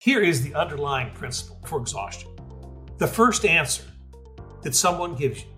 [0.00, 2.30] Here is the underlying principle for exhaustion.
[2.96, 3.84] The first answer
[4.62, 5.50] that someone gives you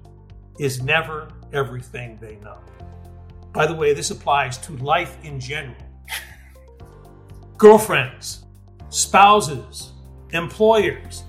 [0.59, 2.59] is never everything they know.
[3.53, 5.77] By the way, this applies to life in general.
[7.57, 8.45] Girlfriends,
[8.89, 9.93] spouses,
[10.33, 11.23] employers.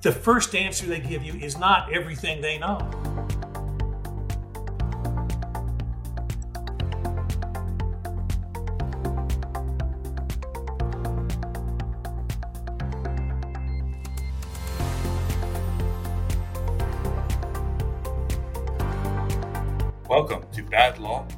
[0.00, 2.78] The first answer they give you is not everything they know.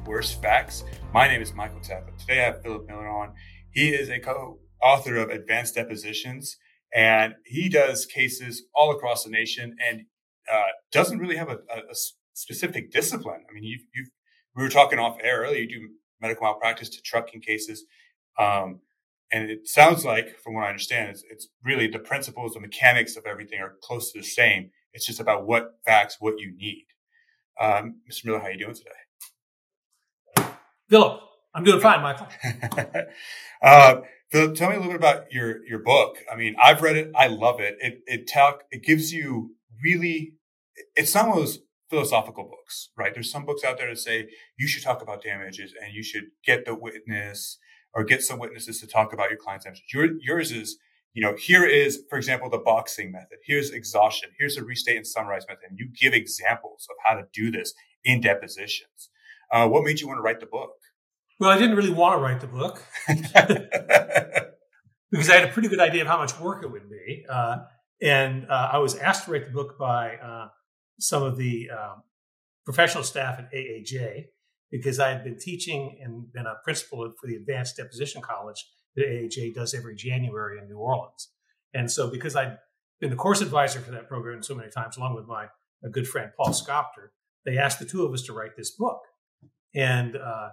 [0.05, 0.83] Worse Facts.
[1.13, 2.15] My name is Michael Takla.
[2.17, 3.33] Today I have Philip Miller on.
[3.71, 6.57] He is a co-author of Advanced Depositions,
[6.93, 10.01] and he does cases all across the nation and
[10.51, 11.95] uh, doesn't really have a, a, a,
[12.33, 13.41] specific discipline.
[13.49, 14.09] I mean, you've, you've,
[14.55, 15.61] we were talking off air earlier.
[15.61, 15.89] You do
[16.21, 17.85] medical malpractice to trucking cases,
[18.37, 18.81] um,
[19.31, 23.15] and it sounds like, from what I understand, it's, it's really the principles, the mechanics
[23.15, 24.69] of everything are close to the same.
[24.93, 26.85] It's just about what facts, what you need.
[27.59, 28.25] Um, Mr.
[28.25, 28.91] Miller, how are you doing today?
[30.89, 31.21] Philip,
[31.53, 32.27] I'm doing fine, Michael.
[33.61, 36.17] uh, Philip, tell me a little bit about your your book.
[36.31, 37.11] I mean, I've read it.
[37.15, 37.77] I love it.
[37.79, 40.33] It it talk it gives you really.
[40.95, 43.13] It's some of those philosophical books, right?
[43.13, 44.27] There's some books out there that say
[44.57, 47.57] you should talk about damages and you should get the witness
[47.93, 49.85] or get some witnesses to talk about your client's damages.
[49.93, 50.77] Your, yours is
[51.15, 53.37] you know, here is, for example, the boxing method.
[53.45, 54.31] Here's exhaustion.
[54.37, 55.63] Here's a restate and summarize method.
[55.69, 59.09] And you give examples of how to do this in depositions.
[59.51, 60.71] Uh, what made you want to write the book?
[61.39, 62.81] Well, I didn't really want to write the book
[65.11, 67.25] because I had a pretty good idea of how much work it would be.
[67.29, 67.57] Uh,
[68.01, 70.47] and uh, I was asked to write the book by uh,
[70.99, 72.03] some of the um,
[72.65, 74.25] professional staff at AAJ
[74.71, 78.65] because I had been teaching and been a principal for the Advanced Deposition College
[78.95, 81.29] the AAJ does every January in New Orleans.
[81.73, 82.57] And so, because I'd
[82.99, 85.47] been the course advisor for that program so many times, along with my
[85.91, 87.09] good friend Paul Scoptur,
[87.45, 89.01] they asked the two of us to write this book,
[89.75, 90.49] and uh,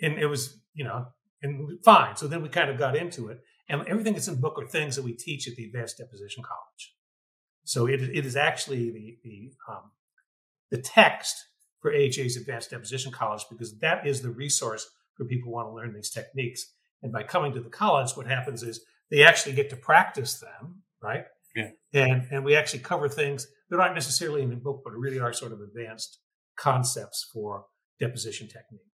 [0.00, 1.06] and it was you know
[1.42, 2.16] and fine.
[2.16, 4.66] So then we kind of got into it, and everything that's in the book are
[4.66, 6.94] things that we teach at the Advanced Deposition College.
[7.64, 9.90] So it, it is actually the the um,
[10.70, 11.36] the text
[11.80, 15.74] for AAJ's Advanced Deposition College because that is the resource for people who want to
[15.74, 16.72] learn these techniques.
[17.02, 20.82] And by coming to the college, what happens is they actually get to practice them,
[21.02, 21.24] right?
[21.54, 21.70] Yeah.
[21.92, 25.32] And and we actually cover things that aren't necessarily in the book, but really are
[25.32, 26.18] sort of advanced
[26.56, 27.66] concepts for
[28.00, 28.86] deposition technique.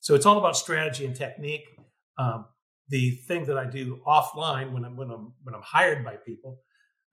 [0.00, 1.64] So it's all about strategy and technique.
[2.18, 2.46] Um,
[2.88, 6.60] the thing that I do offline when I'm when I'm when I'm hired by people,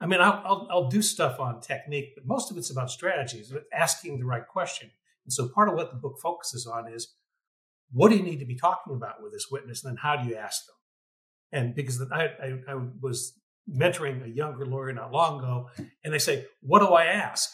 [0.01, 3.53] I mean, I'll, I'll, I'll do stuff on technique, but most of it's about strategies,
[3.73, 4.89] asking the right question.
[5.25, 7.13] And so part of what the book focuses on is
[7.91, 9.83] what do you need to be talking about with this witness?
[9.83, 10.75] And then how do you ask them?
[11.51, 13.33] And because I, I, I was
[13.69, 15.69] mentoring a younger lawyer not long ago,
[16.03, 17.49] and they say, What do I ask?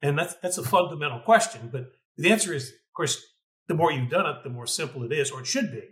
[0.00, 1.68] And that's, that's a fundamental question.
[1.72, 3.24] But the answer is, of course,
[3.68, 5.82] the more you've done it, the more simple it is, or it should be.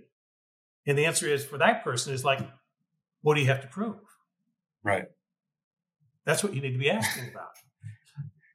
[0.87, 2.41] And the answer is for that person is like,
[3.23, 4.01] What do you have to prove?
[4.83, 5.07] Right.
[6.25, 7.51] That's what you need to be asking about.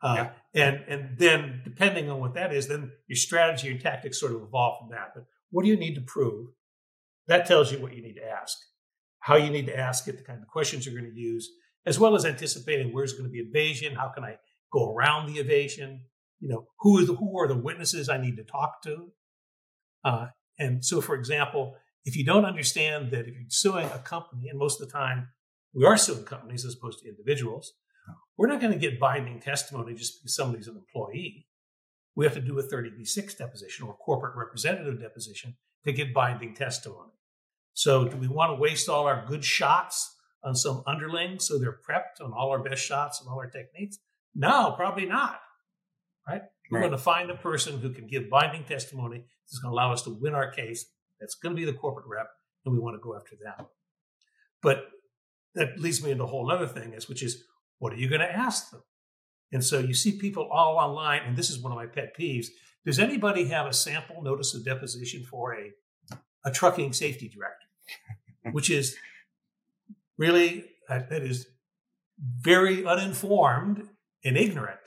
[0.04, 0.66] Uh, yeah.
[0.66, 4.42] And and then depending on what that is, then your strategy and tactics sort of
[4.42, 5.12] evolve from that.
[5.14, 6.48] But what do you need to prove?
[7.28, 8.58] That tells you what you need to ask,
[9.20, 11.52] how you need to ask it, the kind of questions you're going to use,
[11.86, 14.38] as well as anticipating where's going to be evasion, how can I
[14.74, 16.06] go around the evasion,
[16.42, 19.12] you know, who are the, who are the witnesses I need to talk to.
[20.04, 20.28] Uh,
[20.60, 24.60] and so, for example, if you don't understand that if you're suing a company, and
[24.60, 25.30] most of the time
[25.74, 27.74] we are suing companies as opposed to individuals,
[28.38, 31.46] we're not going to get binding testimony just because somebody's an employee.
[32.16, 37.12] We have to do a 30B6 deposition or corporate representative deposition to get binding testimony.
[37.74, 41.80] So, do we want to waste all our good shots on some underling so they're
[41.88, 44.00] prepped on all our best shots and all our techniques?
[44.36, 45.40] No, probably not.
[46.28, 46.42] Right?
[46.70, 46.88] We're right.
[46.88, 50.04] going to find the person who can give binding testimony that's going to allow us
[50.04, 50.86] to win our case.
[51.20, 52.30] That's going to be the corporate rep,
[52.66, 53.68] and we want to go after them.
[54.62, 54.86] But
[55.56, 57.44] that leads me into a whole other thing, is which is
[57.80, 58.84] what are you going to ask them?
[59.52, 62.48] And so you see people all online, and this is one of my pet peeves.
[62.86, 65.72] Does anybody have a sample notice of deposition for a,
[66.46, 67.68] a trucking safety director,
[68.54, 68.96] which is
[70.18, 71.48] really, that is
[72.40, 73.90] very uninformed
[74.24, 74.80] and ignorant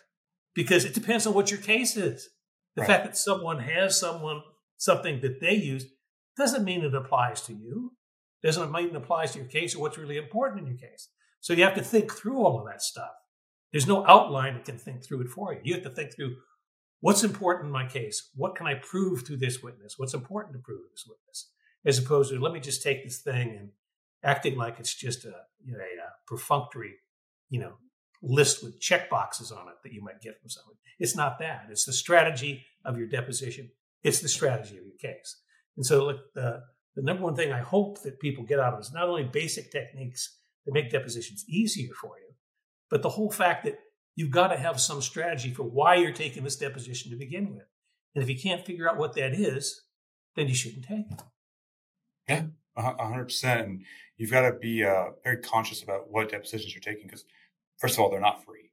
[0.55, 2.29] because it depends on what your case is.
[2.77, 2.89] The right.
[2.89, 4.43] fact that someone has someone
[4.77, 5.87] something that they use
[6.37, 7.93] doesn't mean it applies to you.
[8.43, 11.09] Doesn't mean it applies to your case or what's really important in your case.
[11.41, 13.13] So you have to think through all of that stuff.
[13.73, 15.61] There's no outline that can think through it for you.
[15.63, 16.37] You have to think through
[17.01, 18.31] what's important in my case?
[18.35, 19.95] What can I prove through this witness?
[19.97, 21.51] What's important to prove to this witness?
[21.85, 23.71] As opposed to let me just take this thing and
[24.23, 25.35] acting like it's just a,
[25.65, 26.95] you know, a, a perfunctory,
[27.51, 27.75] you know,
[28.27, 30.77] list with check boxes on it that you might get from someone.
[30.99, 31.67] It's not that.
[31.71, 33.71] It's the strategy of your deposition.
[34.03, 35.41] It's the strategy of your case.
[35.77, 36.63] And so, look, the
[36.95, 39.73] the number one thing I hope that people get out of is not only basic
[39.73, 42.35] techniques that make depositions easier for you,
[42.89, 43.79] but the whole fact that
[44.15, 47.67] you've got to have some strategy for why you're taking this deposition to begin with.
[48.15, 49.83] And if you can't figure out what that is,
[50.37, 51.23] then you shouldn't take it.
[52.29, 52.45] Yeah,
[52.77, 53.67] hundred percent.
[53.67, 53.85] And
[54.17, 57.25] you've got to be uh, very conscious about what depositions you're taking because,
[57.79, 58.71] first of all, they're not free.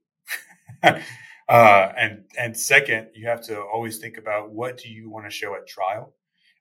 [0.84, 5.32] uh, and and second, you have to always think about what do you want to
[5.32, 6.16] show at trial,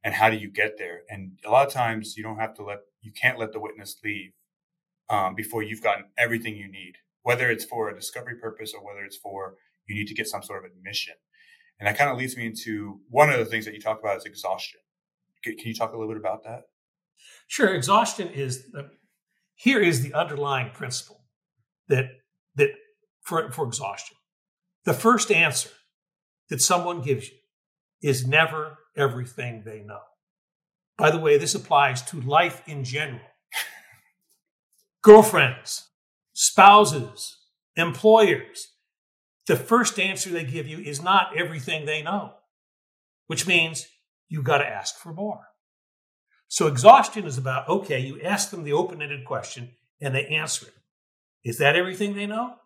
[0.05, 1.01] and how do you get there.
[1.09, 3.97] And a lot of times, you don't have to let you can't let the witness
[4.05, 4.33] leave
[5.09, 9.05] um, before you've gotten everything you need, whether it's for a discovery purpose or whether
[9.05, 11.15] it's for you need to get some sort of admission.
[11.79, 14.19] And that kind of leads me into one of the things that you talk about
[14.19, 14.81] is exhaustion.
[15.43, 16.65] Can you talk a little bit about that?
[17.49, 17.75] Sure.
[17.75, 18.91] Exhaustion is the,
[19.55, 21.25] here is the underlying principle
[21.89, 22.20] that that
[23.31, 24.17] for, for exhaustion.
[24.85, 25.71] The first answer
[26.49, 27.37] that someone gives you
[28.03, 30.01] is never everything they know.
[30.99, 33.21] By the way, this applies to life in general.
[35.03, 35.89] Girlfriends,
[36.33, 37.39] spouses,
[37.77, 38.73] employers.
[39.47, 42.35] The first answer they give you is not everything they know,
[43.29, 43.87] which means
[44.29, 45.47] you've got to ask for more.
[46.49, 50.67] So exhaustion is about, okay, you ask them the open ended question and they answer
[50.67, 50.75] it.
[51.49, 52.57] Is that everything they know?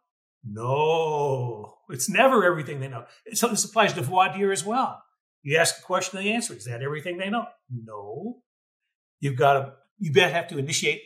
[0.46, 3.04] No, it's never everything they know.
[3.32, 5.02] So this applies to voir dire as well.
[5.42, 6.54] You ask a question, they answer.
[6.54, 7.46] Is that everything they know?
[7.70, 8.38] No.
[9.20, 11.02] You've got to, you better have to initiate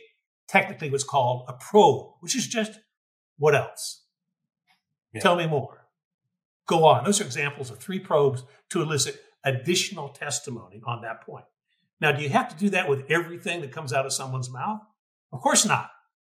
[0.47, 2.79] technically what's called a probe, which is just
[3.37, 4.03] what else?
[5.13, 5.21] Yeah.
[5.21, 5.85] Tell me more.
[6.67, 7.03] Go on.
[7.03, 11.45] Those are examples of three probes to elicit additional testimony on that point.
[12.01, 14.81] Now, do you have to do that with everything that comes out of someone's mouth?
[15.31, 15.89] Of course not.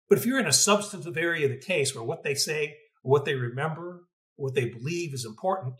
[0.10, 3.26] But if you're in a substantive area of the case where what they say, what
[3.26, 4.02] they remember,
[4.36, 5.76] what they believe is important,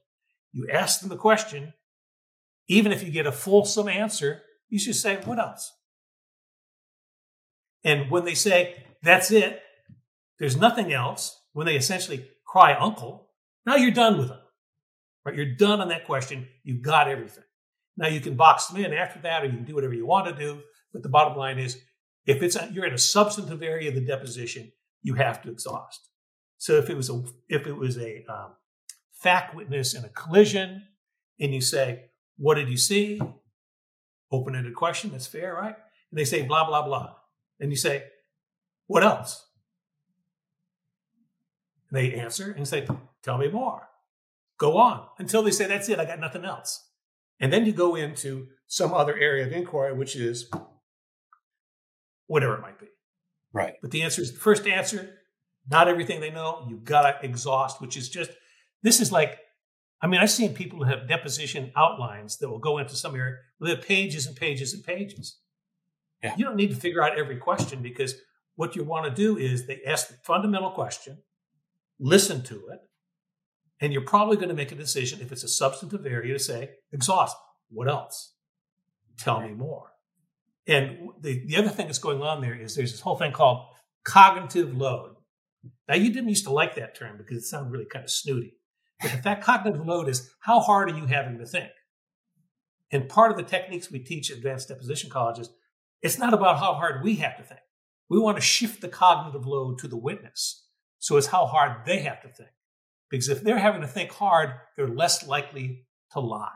[0.52, 1.74] you ask them the question.
[2.68, 5.72] Even if you get a fulsome answer, you should say, What else?
[7.84, 9.62] And when they say, That's it,
[10.40, 13.30] there's nothing else, when they essentially cry uncle,
[13.66, 14.40] now you're done with them.
[15.26, 15.36] Right?
[15.36, 16.48] You're done on that question.
[16.64, 17.44] You've got everything.
[17.96, 20.28] Now you can box them in after that, or you can do whatever you want
[20.28, 20.62] to do.
[20.92, 21.80] But the bottom line is,
[22.26, 24.72] if it's a, you're in a substantive area of the deposition,
[25.02, 26.10] you have to exhaust.
[26.64, 28.54] So if it was a if it was a um,
[29.12, 30.84] fact witness in a collision,
[31.38, 32.06] and you say,
[32.38, 33.20] "What did you see?"
[34.32, 35.12] Open-ended question.
[35.12, 35.76] That's fair, right?
[36.10, 37.16] And they say blah blah blah,
[37.60, 38.06] and you say,
[38.88, 39.46] "What else?"
[41.90, 42.88] And they answer and say,
[43.24, 43.90] "Tell me more."
[44.58, 46.00] Go on until they say, "That's it.
[46.00, 46.88] I got nothing else."
[47.42, 50.50] And then you go into some other area of inquiry, which is
[52.28, 52.88] whatever it might be.
[53.52, 53.74] Right.
[53.82, 55.20] But the answer is the first answer,
[55.70, 56.66] not everything they know.
[56.70, 58.32] You've got to exhaust, which is just,
[58.82, 59.40] this is like,
[60.02, 63.36] I mean, I've seen people who have deposition outlines that will go into some area
[63.58, 65.40] where they have pages and pages and pages.
[66.22, 66.36] Yeah.
[66.38, 68.16] You don't need to figure out every question because
[68.56, 71.20] what you want to do is they ask the fundamental question,
[72.00, 72.80] listen to it,
[73.80, 76.72] and you're probably going to make a decision if it's a substantive area to say,
[76.92, 77.36] exhaust.
[77.70, 78.34] What else?
[79.18, 79.92] Tell me more.
[80.68, 83.66] And the, the other thing that's going on there is there's this whole thing called
[84.06, 85.13] cognitive load.
[85.88, 88.54] Now, you didn't used to like that term because it sounded really kind of snooty.
[89.02, 91.72] But that cognitive load is how hard are you having to think?
[92.92, 95.50] And part of the techniques we teach at advanced deposition colleges,
[96.02, 97.60] it's not about how hard we have to think.
[98.10, 100.68] We want to shift the cognitive load to the witness.
[101.00, 102.52] So it's how hard they have to think.
[103.10, 106.50] Because if they're having to think hard, they're less likely to lie.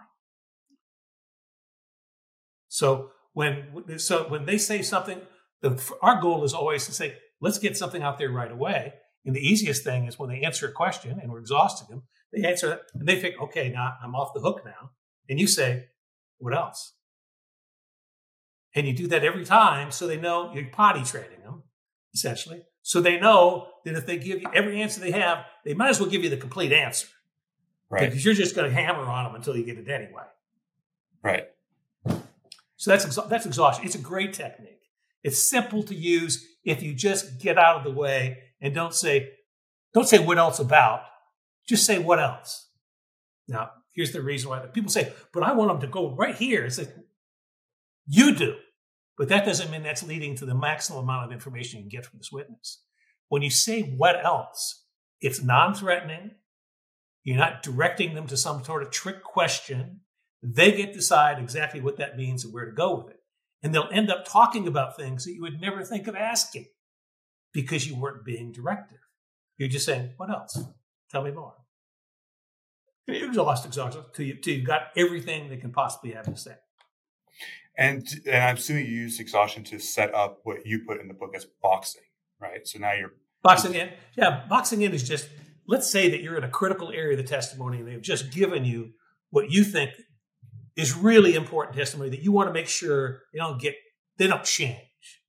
[2.67, 5.21] So when so when they say something,
[5.61, 8.93] the, our goal is always to say, let's get something out there right away.
[9.27, 12.47] And the easiest thing is when they answer a question and we're exhausting them, they
[12.47, 14.91] answer it and they think, okay, now I'm off the hook now.
[15.27, 15.89] And you say,
[16.37, 16.93] what else?
[18.73, 21.63] And you do that every time so they know you're potty training them,
[22.13, 22.63] essentially.
[22.83, 25.99] So they know that if they give you every answer they have, they might as
[25.99, 27.07] well give you the complete answer.
[27.89, 28.09] Right.
[28.09, 30.23] Because you're just going to hammer on them until you get it anyway.
[31.21, 31.47] Right.
[32.77, 33.85] So that's that's exhaustion.
[33.85, 34.83] It's a great technique.
[35.23, 39.31] It's simple to use if you just get out of the way and don't say
[39.93, 41.01] don't say what else about.
[41.67, 42.69] Just say what else.
[43.47, 46.65] Now, here's the reason why people say, "But I want them to go right here."
[46.65, 46.93] It's like
[48.05, 48.55] you do.
[49.17, 52.05] But that doesn't mean that's leading to the maximum amount of information you can get
[52.05, 52.83] from this witness.
[53.29, 54.85] When you say what else,
[55.19, 56.31] it's non threatening.
[57.23, 60.01] You're not directing them to some sort of trick question.
[60.41, 63.19] They get to decide exactly what that means and where to go with it.
[63.63, 66.67] And they'll end up talking about things that you would never think of asking
[67.57, 68.99] because you weren't being directive.
[69.57, 70.63] You're just saying, what else?
[71.09, 71.55] Tell me more.
[73.07, 76.51] You exhaust, exhaust, till you, till you got everything they can possibly have to say.
[77.75, 81.15] And, and I'm assuming you use exhaustion to set up what you put in the
[81.15, 82.03] book as boxing,
[82.39, 82.67] right?
[82.67, 83.89] So now you're boxing in.
[84.15, 85.27] Yeah, boxing in is just
[85.67, 88.65] let's say that you're in a critical area of the testimony and they've just given
[88.65, 88.91] you
[89.31, 89.89] what you think
[90.75, 93.73] is really important testimony that you want to make sure they don't get
[94.17, 94.77] they don't change.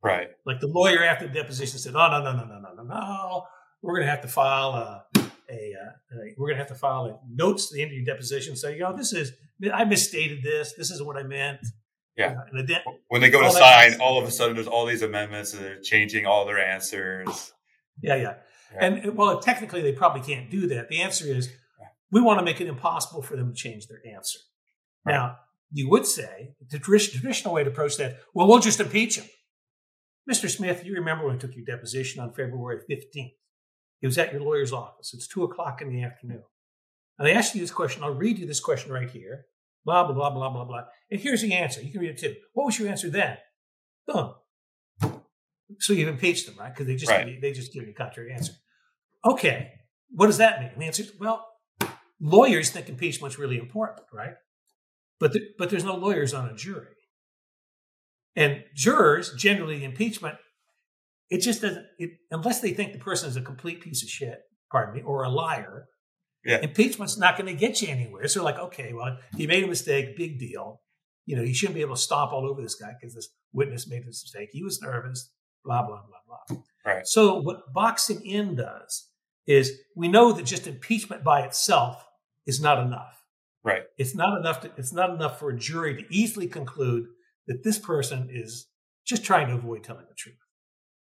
[0.02, 0.28] Right.
[0.46, 3.44] Like the lawyer after the deposition said, "Oh no no no no no no no,
[3.82, 5.06] we're going to have to file a,
[5.50, 7.96] a, uh, a we're going to have to file a notes to the end of
[7.96, 8.56] your deposition.
[8.56, 9.32] So you know this is
[9.72, 10.74] I misstated this.
[10.74, 11.60] This isn't what I meant."
[12.16, 12.34] Yeah.
[12.52, 15.54] Uh, de- when they go to sign, all of a sudden there's all these amendments
[15.54, 17.52] and they're changing all their answers.
[18.02, 18.34] Yeah, yeah.
[18.74, 18.84] yeah.
[18.84, 20.88] And well, technically they probably can't do that.
[20.88, 21.48] The answer is
[22.10, 24.40] we want to make it impossible for them to change their answer.
[25.04, 25.14] Right.
[25.14, 25.36] Now,
[25.70, 29.26] you would say the traditional way to approach that, well, we'll just impeach him.
[30.30, 30.50] Mr.
[30.50, 33.32] Smith, you remember when I took your deposition on February 15th?
[34.00, 35.14] It was at your lawyer's office.
[35.14, 36.42] It's two o'clock in the afternoon.
[37.18, 38.04] And I asked you this question.
[38.04, 39.46] I'll read you this question right here.
[39.84, 40.82] Blah, blah, blah, blah, blah, blah.
[41.10, 41.82] And here's the answer.
[41.82, 42.36] You can read it too.
[42.52, 43.38] What was your answer then?
[44.06, 44.34] Boom.
[45.80, 46.72] So you've impeached them, right?
[46.72, 47.40] Because they just right.
[47.40, 48.52] they just give you a contrary answer.
[49.24, 49.72] Okay.
[50.10, 50.70] What does that mean?
[50.78, 51.46] the answer is, well,
[52.20, 54.34] lawyers think impeachment's really important, right?
[55.20, 56.86] But the, but there's no lawyers on a jury.
[58.38, 60.36] And jurors, generally, the impeachment,
[61.28, 64.38] it just doesn't, it, unless they think the person is a complete piece of shit,
[64.70, 65.86] pardon me, or a liar,
[66.44, 66.60] yeah.
[66.60, 68.28] impeachment's not going to get you anywhere.
[68.28, 70.80] So, like, okay, well, he made a mistake, big deal.
[71.26, 73.88] You know, he shouldn't be able to stomp all over this guy because this witness
[73.88, 74.50] made this mistake.
[74.52, 75.32] He was nervous,
[75.64, 76.62] blah, blah, blah, blah.
[76.86, 77.06] Right.
[77.08, 79.08] So, what boxing in does
[79.48, 82.06] is we know that just impeachment by itself
[82.46, 83.20] is not enough.
[83.64, 83.82] Right.
[83.98, 84.60] It's not enough.
[84.60, 87.08] To, it's not enough for a jury to easily conclude
[87.48, 88.68] that this person is
[89.04, 90.36] just trying to avoid telling the truth.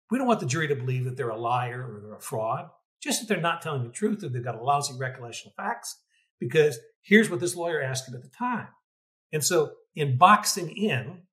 [0.10, 2.70] We don't want the jury to believe that they're a liar or they're a fraud,
[3.02, 6.00] just that they're not telling the truth or they've got a lousy recollection of facts.
[6.40, 8.70] Because here's what this lawyer asked him at the time.
[9.34, 11.24] And so, in boxing in,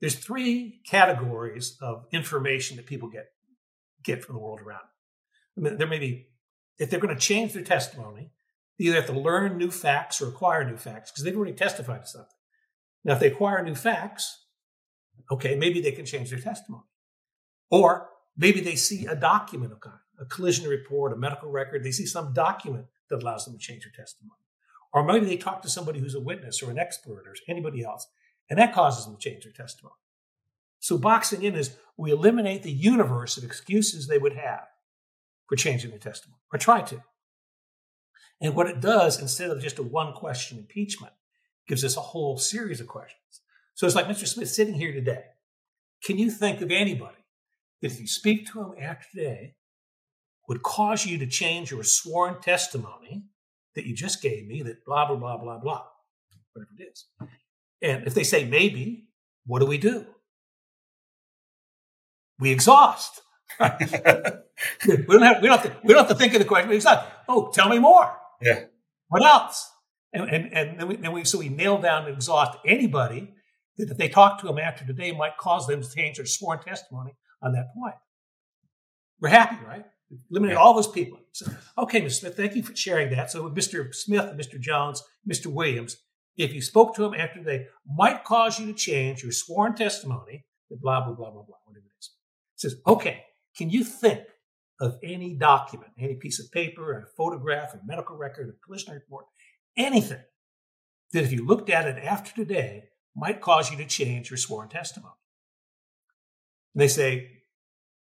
[0.00, 3.26] there's three categories of information that people get
[4.02, 4.84] get from the world around.
[5.56, 6.28] I mean, there may be
[6.78, 8.32] if they're going to change their testimony,
[8.78, 12.02] they either have to learn new facts or acquire new facts because they've already testified
[12.02, 12.30] to something.
[13.04, 14.45] Now, if they acquire new facts,
[15.30, 16.84] okay, maybe they can change their testimony.
[17.70, 21.82] Or maybe they see a document of kind, a collision report, a medical record.
[21.82, 24.38] They see some document that allows them to change their testimony.
[24.92, 28.06] Or maybe they talk to somebody who's a witness or an expert or anybody else,
[28.48, 29.94] and that causes them to change their testimony.
[30.80, 34.66] So boxing in is we eliminate the universe of excuses they would have
[35.46, 37.02] for changing their testimony, or try to.
[38.40, 41.12] And what it does, instead of just a one question impeachment,
[41.66, 43.40] gives us a whole series of questions.
[43.76, 44.26] So it's like Mr.
[44.26, 45.22] Smith sitting here today.
[46.02, 47.18] Can you think of anybody
[47.82, 49.54] that if you speak to him after today
[50.48, 53.24] would cause you to change your sworn testimony
[53.74, 55.82] that you just gave me that blah, blah, blah, blah, blah,
[56.54, 57.04] whatever it is?
[57.82, 59.08] And if they say maybe,
[59.44, 60.06] what do we do?
[62.38, 63.20] We exhaust.
[63.60, 66.70] we, don't have, we, don't have to, we don't have to think of the question.
[66.70, 67.06] We exhaust.
[67.28, 68.10] Oh, tell me more.
[68.40, 68.64] Yeah.
[69.08, 69.70] What else?
[70.14, 73.34] And and and then we, then we so we nail down and exhaust anybody
[73.78, 76.60] that if they talk to them after today might cause them to change their sworn
[76.60, 77.94] testimony on that point.
[79.20, 79.84] We're happy, right?
[80.30, 81.18] Eliminate all those people.
[81.32, 82.12] So, okay, Mr.
[82.12, 83.30] Smith, thank you for sharing that.
[83.30, 83.94] So Mr.
[83.94, 84.60] Smith, Mr.
[84.60, 85.46] Jones, Mr.
[85.46, 85.96] Williams,
[86.36, 90.44] if you spoke to them after they might cause you to change your sworn testimony,
[90.70, 92.10] blah, blah, blah, blah, blah, whatever it is.
[92.54, 93.24] It says, okay,
[93.56, 94.20] can you think
[94.80, 99.24] of any document, any piece of paper, a photograph, a medical record, a collision report,
[99.76, 100.22] anything
[101.12, 102.84] that if you looked at it after today
[103.16, 105.14] might cause you to change your sworn testimony.
[106.74, 107.30] And they say,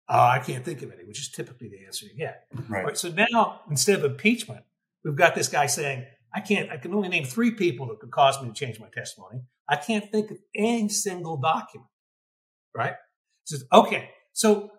[0.08, 2.44] oh, I can't think of any, which is typically the answer you get.
[2.68, 2.84] Right.
[2.84, 2.98] right.
[2.98, 4.64] So now, instead of impeachment,
[5.04, 8.10] we've got this guy saying, I can't, I can only name three people that could
[8.10, 9.40] cause me to change my testimony.
[9.66, 11.88] I can't think of any single document.
[12.76, 12.94] Right?
[13.46, 14.70] He says, okay, so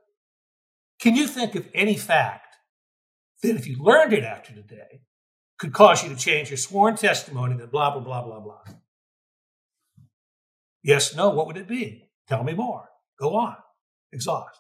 [1.01, 2.55] can you think of any fact
[3.41, 5.01] that if you learned it after today
[5.57, 8.61] could cause you to change your sworn testimony that blah, blah, blah, blah, blah?
[10.83, 12.09] Yes, no, what would it be?
[12.27, 12.89] Tell me more.
[13.19, 13.55] Go on.
[14.11, 14.59] Exhaust.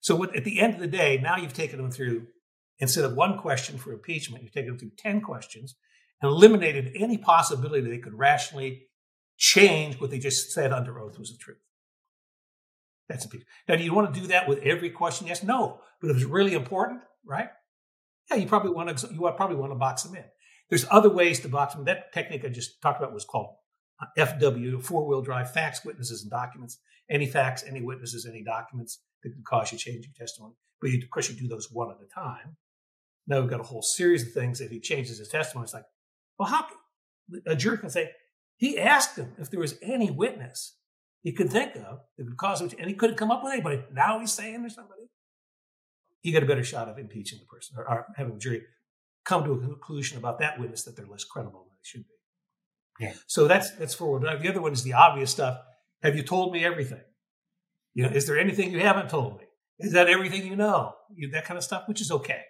[0.00, 2.26] So what, at the end of the day, now you've taken them through,
[2.78, 5.76] instead of one question for impeachment, you've taken them through 10 questions
[6.22, 8.86] and eliminated any possibility that they could rationally
[9.36, 11.58] change what they just said under oath was the truth.
[13.08, 13.42] That's piece.
[13.68, 15.26] Now, do you want to do that with every question?
[15.26, 15.80] Yes, no.
[16.00, 17.48] But if it's really important, right?
[18.30, 19.08] Yeah, you probably want to.
[19.12, 20.24] You probably want to box them in.
[20.68, 21.86] There's other ways to box them.
[21.86, 23.56] That technique I just talked about was called
[24.16, 26.78] FW, four wheel drive, facts, witnesses, and documents.
[27.10, 30.54] Any facts, any witnesses, any documents that could cause you change your testimony.
[30.80, 32.56] But you, of course, you do those one at a time.
[33.26, 34.60] Now we've got a whole series of things.
[34.60, 35.84] If he changes his testimony, it's like,
[36.38, 38.10] well, how can a jury can say
[38.56, 40.76] he asked him if there was any witness
[41.22, 43.52] he could think of that could cause him, to, and he couldn't come up with
[43.52, 43.82] anybody.
[43.92, 45.02] Now he's saying there's somebody.
[46.22, 48.62] You get a better shot of impeaching the person or, or having the jury
[49.24, 52.14] come to a conclusion about that witness that they're less credible than they should be.
[53.00, 53.14] Yeah.
[53.26, 54.22] So that's that's forward.
[54.22, 55.58] Now, the other one is the obvious stuff.
[56.02, 57.00] Have you told me everything?
[57.94, 59.44] You know, is there anything you haven't told me?
[59.78, 60.94] Is that everything you know?
[61.14, 62.42] You, that kind of stuff, which is okay.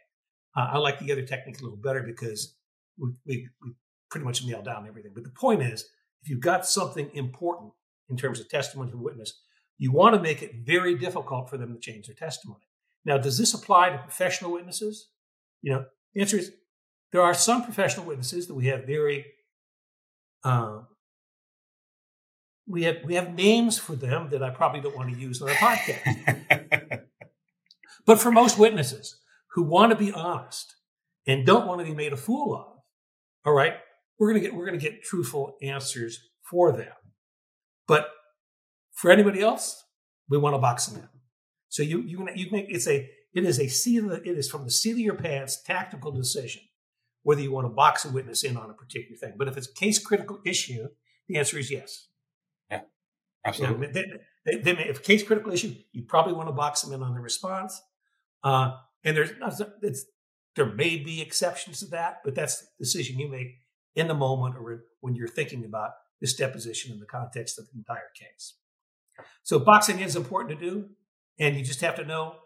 [0.56, 2.56] Uh, I like the other technique a little better because
[2.98, 3.72] we, we, we
[4.10, 5.12] pretty much nail down everything.
[5.14, 5.88] But the point is,
[6.22, 7.72] if you've got something important
[8.08, 9.40] in terms of testimony from witness,
[9.78, 12.66] you want to make it very difficult for them to change their testimony.
[13.04, 15.08] Now, does this apply to professional witnesses?
[15.62, 16.52] You know, the answer is
[17.12, 19.24] there are some professional witnesses that we have very
[20.44, 20.80] uh,
[22.66, 25.48] we have we have names for them that I probably don't want to use on
[25.48, 27.02] our podcast.
[28.06, 29.20] but for most witnesses
[29.54, 30.76] who want to be honest
[31.26, 32.80] and don't want to be made a fool of,
[33.44, 33.74] all right,
[34.18, 36.92] we're gonna get we're gonna get truthful answers for them.
[37.88, 38.08] But
[38.92, 39.84] for anybody else,
[40.28, 41.08] we want to box them in.
[41.68, 44.48] So you you you make it's a it is a seat of the, it is
[44.48, 46.62] from the seat of your pants tactical decision
[47.22, 49.34] whether you want to box a witness in on a particular thing.
[49.36, 50.88] But if it's a case critical issue,
[51.28, 52.08] the answer is yes.
[52.70, 52.82] Yeah,
[53.44, 53.88] absolutely.
[53.88, 56.92] You know, they, they, they, if case critical issue, you probably want to box them
[56.92, 57.80] in on the response.
[58.42, 59.30] Uh, and there's
[59.82, 60.06] it's,
[60.56, 63.58] there may be exceptions to that, but that's the decision you make
[63.94, 67.78] in the moment or when you're thinking about this deposition in the context of the
[67.78, 68.54] entire case.
[69.42, 70.88] So boxing is important to do,
[71.38, 72.36] and you just have to know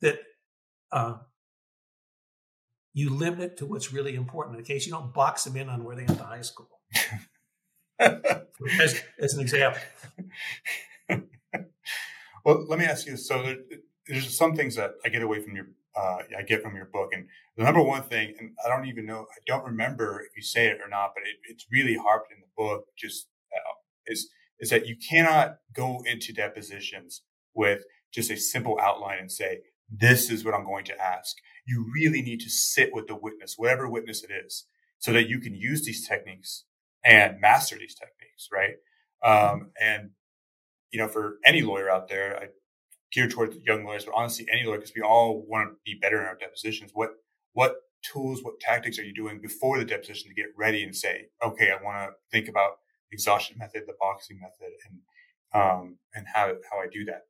[0.00, 0.18] that
[0.92, 1.18] uh,
[2.92, 4.86] you limit it to what's really important in the case.
[4.86, 6.68] You don't box them in on where they went to high school.
[8.00, 9.80] as, as, an example.
[12.44, 13.16] well, let me ask you.
[13.16, 13.56] So there,
[14.08, 15.66] there's some things that I get away from your,
[15.96, 19.06] uh, I get from your book, and the number one thing, and I don't even
[19.06, 22.32] know, I don't remember if you say it or not, but it, it's really harped
[22.32, 22.86] in the book.
[22.96, 23.74] Just uh,
[24.06, 27.22] is is that you cannot go into depositions
[27.54, 31.36] with just a simple outline and say, this is what I'm going to ask.
[31.70, 34.66] You really need to sit with the witness, whatever witness it is,
[34.98, 36.64] so that you can use these techniques
[37.04, 38.76] and master these techniques, right?
[39.30, 40.10] Um, and,
[40.92, 42.46] you know, for any lawyer out there, I
[43.12, 46.20] gear towards young lawyers, but honestly, any lawyer, because we all want to be better
[46.20, 46.90] in our depositions.
[46.94, 47.10] What,
[47.52, 51.28] what tools, what tactics are you doing before the deposition to get ready and say,
[51.48, 52.72] okay, I want to think about
[53.12, 54.94] exhaustion method, the boxing method, and,
[55.60, 57.22] um, and how, how I do that?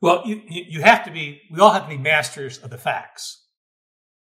[0.00, 3.46] Well, you, you have to be, we all have to be masters of the facts.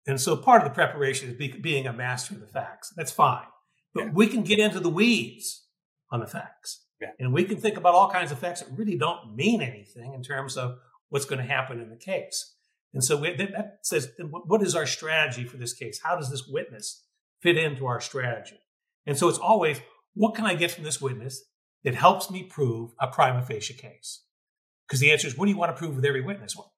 [0.06, 2.92] And so part of the preparation is be, being a master of the facts.
[2.96, 3.46] That's fine.
[3.94, 4.10] But yeah.
[4.12, 5.66] we can get into the weeds
[6.10, 6.84] on the facts.
[7.00, 7.08] Yeah.
[7.18, 10.22] And we can think about all kinds of facts that really don't mean anything in
[10.22, 10.76] terms of
[11.08, 12.54] what's going to happen in the case.
[12.92, 16.00] And so we, that says, what is our strategy for this case?
[16.02, 17.04] How does this witness
[17.40, 18.60] fit into our strategy?
[19.06, 19.80] And so it's always,
[20.14, 21.42] what can I get from this witness
[21.82, 24.23] that helps me prove a prima facie case?
[24.86, 26.56] Because the answer is, what do you want to prove with every witness?
[26.56, 26.72] Well,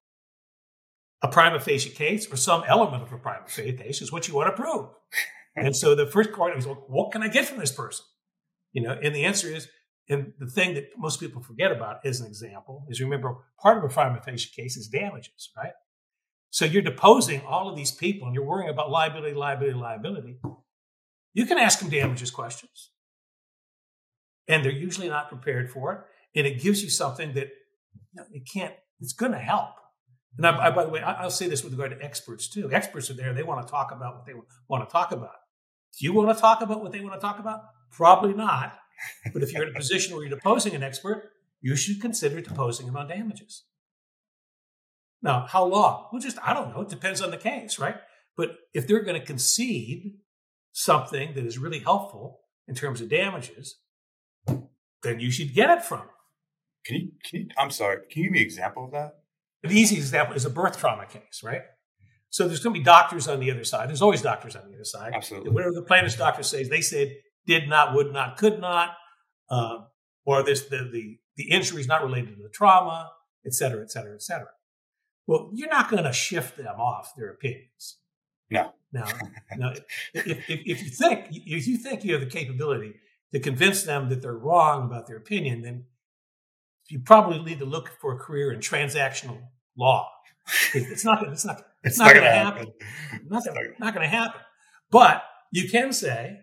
[1.21, 4.35] a prima facie case or some element of a prima facie case is what you
[4.35, 4.89] want to prove.
[5.55, 8.05] and so the first question is, well, what can I get from this person?
[8.71, 9.67] You know, and the answer is,
[10.09, 13.83] and the thing that most people forget about as an example is remember part of
[13.83, 15.73] a prima facie case is damages, right?
[16.49, 20.39] So you're deposing all of these people and you're worrying about liability, liability, liability.
[21.33, 22.91] You can ask them damages questions.
[24.47, 25.99] And they're usually not prepared for it.
[26.39, 27.49] And it gives you something that
[28.31, 29.71] it can't, it's going to help.
[30.37, 32.71] And I, I, by the way, I, will say this with regard to experts too.
[32.71, 34.33] Experts are there; they want to talk about what they
[34.67, 35.31] want to talk about.
[35.97, 37.61] Do you want to talk about what they want to talk about?
[37.91, 38.75] Probably not.
[39.33, 41.31] But if you're in a position where you're deposing an expert,
[41.61, 43.63] you should consider deposing him on damages.
[45.21, 46.07] Now, how long?
[46.11, 46.81] Well, just I don't know.
[46.81, 47.95] It depends on the case, right?
[48.35, 50.17] But if they're going to concede
[50.71, 53.77] something that is really helpful in terms of damages,
[55.03, 56.09] then you should get it from them.
[56.87, 59.15] Can you, can you, I'm sorry, can you give me an example of that?
[59.63, 61.61] The easy example is a birth trauma case, right?
[62.29, 63.89] So there's going to be doctors on the other side.
[63.89, 65.13] There's always doctors on the other side.
[65.13, 65.49] Absolutely.
[65.49, 67.13] Whatever the plaintiff's doctor says, they said
[67.45, 68.91] did not, would not, could not,
[69.49, 69.79] uh,
[70.25, 73.11] or this the, the the injury is not related to the trauma,
[73.45, 74.47] et cetera, et cetera, et cetera.
[75.27, 77.99] Well, you're not going to shift them off their opinions.
[78.49, 78.73] No.
[78.91, 79.05] No.
[79.57, 79.73] now
[80.13, 82.95] if, if, if you think if you think you have the capability
[83.33, 85.85] to convince them that they're wrong about their opinion, then
[86.89, 89.39] you probably need to look for a career in transactional
[89.77, 90.09] law.
[90.73, 91.27] It's not.
[91.27, 91.63] It's not.
[91.83, 92.73] It's, it's not, not going to happen.
[93.11, 93.27] happen.
[93.29, 93.43] Not,
[93.79, 94.41] not going to happen.
[94.89, 96.39] But you can say,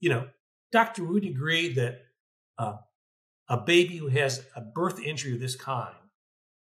[0.00, 0.26] you know,
[0.72, 2.00] Doctor, would agreed that
[2.58, 2.78] uh,
[3.48, 5.94] a baby who has a birth injury of this kind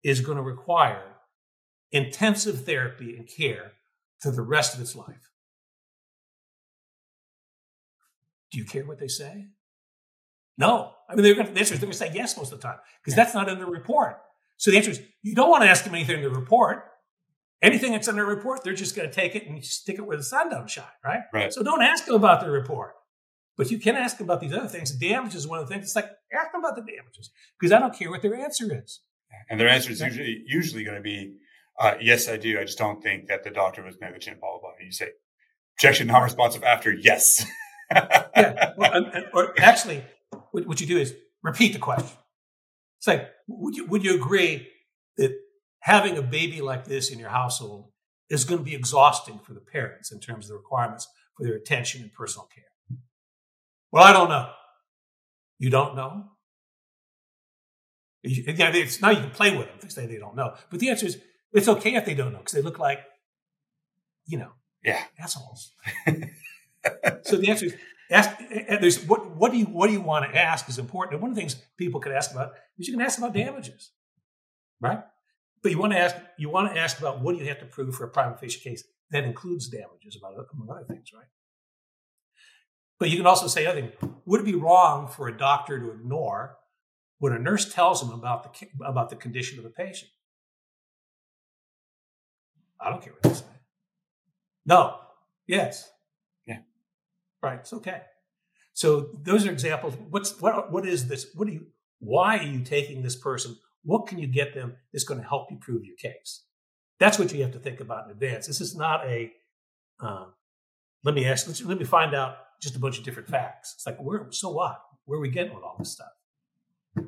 [0.03, 1.15] is going to require
[1.91, 3.71] intensive therapy and care
[4.19, 5.31] for the rest of its life?
[8.51, 9.47] Do you care what they say?
[10.57, 10.91] No.
[11.09, 12.59] I mean, they're going to, the answer is they're going to say yes most of
[12.59, 14.17] the time because that's not in the report.
[14.57, 16.83] So the answer is you don't want to ask them anything in the report.
[17.61, 20.17] Anything that's in the report, they're just going to take it and stick it where
[20.17, 21.21] the sun don't shine, right?
[21.33, 21.53] Right.
[21.53, 22.93] So don't ask them about the report.
[23.57, 24.91] But you can ask them about these other things.
[24.91, 25.85] Damages is one of the things.
[25.85, 29.01] It's like ask them about the damages because I don't care what their answer is.
[29.49, 31.37] And their answer is usually usually going to be,
[31.79, 32.59] uh, "Yes, I do.
[32.59, 34.69] I just don't think that the doctor was negligent." Blah blah blah.
[34.77, 35.09] And you say,
[35.77, 37.45] "Objection non-responsive." After yes.
[37.91, 38.73] yeah.
[38.77, 40.03] Well, or actually,
[40.63, 41.13] what you do is
[41.43, 42.17] repeat the question.
[42.99, 44.67] It's like, would you would you agree
[45.17, 45.37] that
[45.79, 47.91] having a baby like this in your household
[48.29, 51.55] is going to be exhausting for the parents in terms of the requirements for their
[51.55, 52.97] attention and personal care?
[53.91, 54.49] Well, I don't know.
[55.59, 56.25] You don't know?
[58.23, 59.77] It's now you can play with them.
[59.81, 60.55] They say they don't know.
[60.71, 61.21] But the answer is
[61.53, 62.99] it's okay if they don't know because they look like,
[64.25, 64.49] you know,
[64.83, 65.73] yeah, assholes.
[67.23, 67.75] so the answer is
[68.11, 68.29] ask.
[68.81, 71.13] There's what what do you what do you want to ask is important.
[71.13, 73.91] And one of the things people can ask about is you can ask about damages,
[74.81, 75.03] right?
[75.61, 77.65] But you want to ask you want to ask about what do you have to
[77.65, 81.27] prove for a prima facie case that includes damages, about among other things, right?
[82.99, 83.93] But you can also say other things.
[84.25, 86.57] Would it be wrong for a doctor to ignore
[87.19, 90.11] what a nurse tells him about the about the condition of the patient?
[92.79, 93.45] I don't care what they say.
[94.65, 94.99] No.
[95.47, 95.89] Yes.
[97.45, 97.59] Right.
[97.59, 98.01] It's okay.
[98.73, 99.93] So those are examples.
[100.09, 100.71] What's what?
[100.71, 101.27] What is this?
[101.35, 101.67] What do you?
[101.99, 103.55] Why are you taking this person?
[103.83, 106.43] What can you get them that's going to help you prove your case?
[106.99, 108.47] That's what you have to think about in advance.
[108.47, 109.31] This is not a.
[109.99, 110.33] Um,
[111.03, 111.47] let me ask.
[111.63, 113.75] Let me find out just a bunch of different facts.
[113.75, 114.81] It's like, where, so what?
[115.05, 116.07] Where are we getting with all this stuff?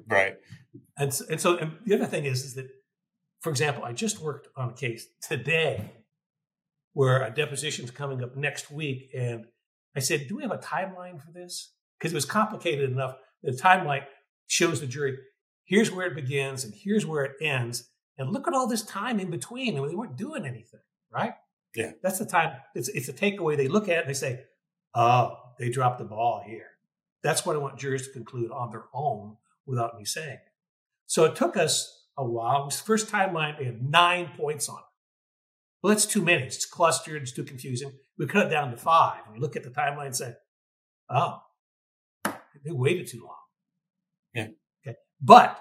[0.07, 0.37] Right.
[0.97, 2.67] And so, and so and the other thing is, is that,
[3.39, 5.89] for example, I just worked on a case today
[6.93, 9.09] where a deposition is coming up next week.
[9.17, 9.45] And
[9.97, 11.73] I said, do we have a timeline for this?
[11.97, 13.15] Because it was complicated enough.
[13.43, 14.05] The timeline
[14.47, 15.17] shows the jury,
[15.65, 17.89] here's where it begins and here's where it ends.
[18.17, 19.77] And look at all this time in between.
[19.77, 20.79] And they weren't doing anything,
[21.11, 21.33] right?
[21.75, 21.91] Yeah.
[22.01, 22.53] That's the time.
[22.75, 23.57] It's, it's a takeaway.
[23.57, 24.41] They look at it and they say,
[24.95, 26.67] oh, they dropped the ball here.
[27.23, 30.51] That's what I want jurors to conclude on their own without me saying it.
[31.05, 32.63] So it took us a while.
[32.63, 34.83] It was the first timeline, we had nine points on it.
[35.81, 36.43] Well, that's too many.
[36.43, 37.91] It's clustered, it's too confusing.
[38.17, 39.21] We cut it down to five.
[39.25, 40.33] And we look at the timeline and say,
[41.09, 41.41] oh,
[42.25, 43.35] they waited too long.
[44.33, 44.47] Yeah.
[44.85, 44.97] Okay.
[45.21, 45.59] But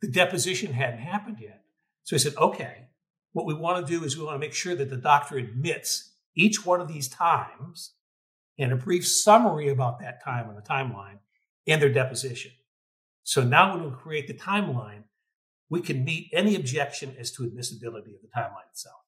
[0.00, 1.62] the deposition hadn't happened yet.
[2.04, 2.88] So I said, okay,
[3.32, 6.12] what we want to do is we want to make sure that the doctor admits
[6.34, 7.94] each one of these times
[8.58, 11.18] and a brief summary about that time on the timeline
[11.66, 12.52] in their deposition.
[13.22, 15.04] So now when we create the timeline,
[15.70, 19.03] we can meet any objection as to admissibility of the timeline itself.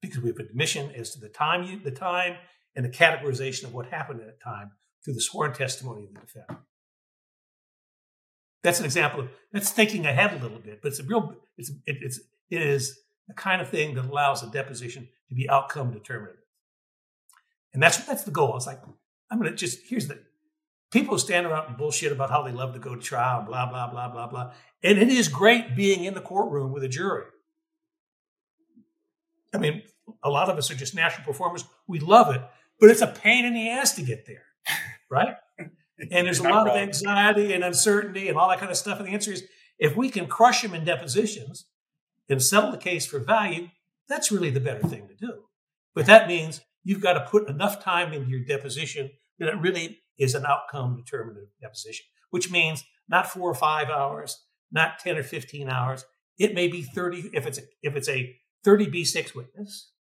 [0.00, 2.36] Because we have admission as to the time, you, the time
[2.76, 4.70] and the categorization of what happened at that time
[5.04, 6.60] through the sworn testimony of the defendant.
[8.62, 11.70] That's an example of that's thinking ahead a little bit, but it's a real it's
[11.86, 15.92] it, it's it is the kind of thing that allows a deposition to be outcome
[15.92, 16.42] determinative.
[17.72, 18.56] And that's that's the goal.
[18.56, 18.80] It's like
[19.30, 20.20] I'm gonna just here's the
[20.90, 23.90] people stand around and bullshit about how they love to go to trial blah blah
[23.90, 24.52] blah blah blah.
[24.82, 27.24] And it is great being in the courtroom with a jury.
[29.54, 29.82] I mean,
[30.22, 31.64] a lot of us are just natural performers.
[31.86, 32.42] We love it,
[32.80, 34.44] but it's a pain in the ass to get there,
[35.10, 35.36] right?
[35.58, 36.68] and there's a lot wrong.
[36.68, 38.98] of anxiety and uncertainty and all that kind of stuff.
[38.98, 39.44] And the answer is,
[39.78, 41.66] if we can crush them in depositions
[42.28, 43.68] and settle the case for value,
[44.08, 45.44] that's really the better thing to do.
[45.94, 50.00] But that means you've got to put enough time into your deposition that it really
[50.18, 55.22] is an outcome determinative deposition, which means not four or five hours, not 10 or
[55.22, 56.04] 15 hours.
[56.38, 59.92] It may be 30 if it's a, if it's a 30B6 witness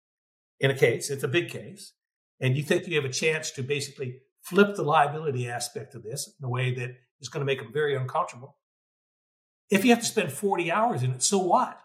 [0.59, 1.93] in a case, it's a big case,
[2.39, 6.33] and you think you have a chance to basically flip the liability aspect of this
[6.39, 8.57] in a way that is going to make them very uncomfortable.
[9.69, 11.79] If you have to spend 40 hours in it, so what?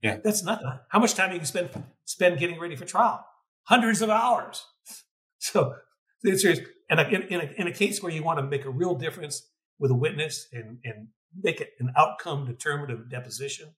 [0.00, 0.16] Yeah.
[0.24, 0.66] That's nothing.
[0.88, 1.68] How much time you can spend
[2.06, 3.26] spend getting ready for trial?
[3.70, 4.66] hundreds of hours.
[5.42, 5.74] So
[6.22, 6.60] the answer is,
[6.90, 9.48] and in, in, a, in a case where you want to make a real difference
[9.78, 13.74] with a witness and, and make it an outcome determinative deposition,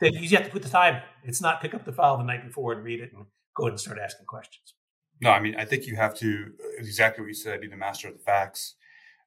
[0.00, 1.02] then you have to put the time.
[1.24, 3.72] It's not pick up the file the night before and read it and go ahead
[3.72, 4.74] and start asking questions.
[5.20, 8.08] No, I mean, I think you have to, exactly what you said, be the master
[8.08, 8.74] of the facts.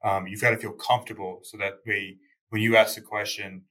[0.03, 2.17] Um, you've got to feel comfortable so that way,
[2.49, 3.63] when you ask the question,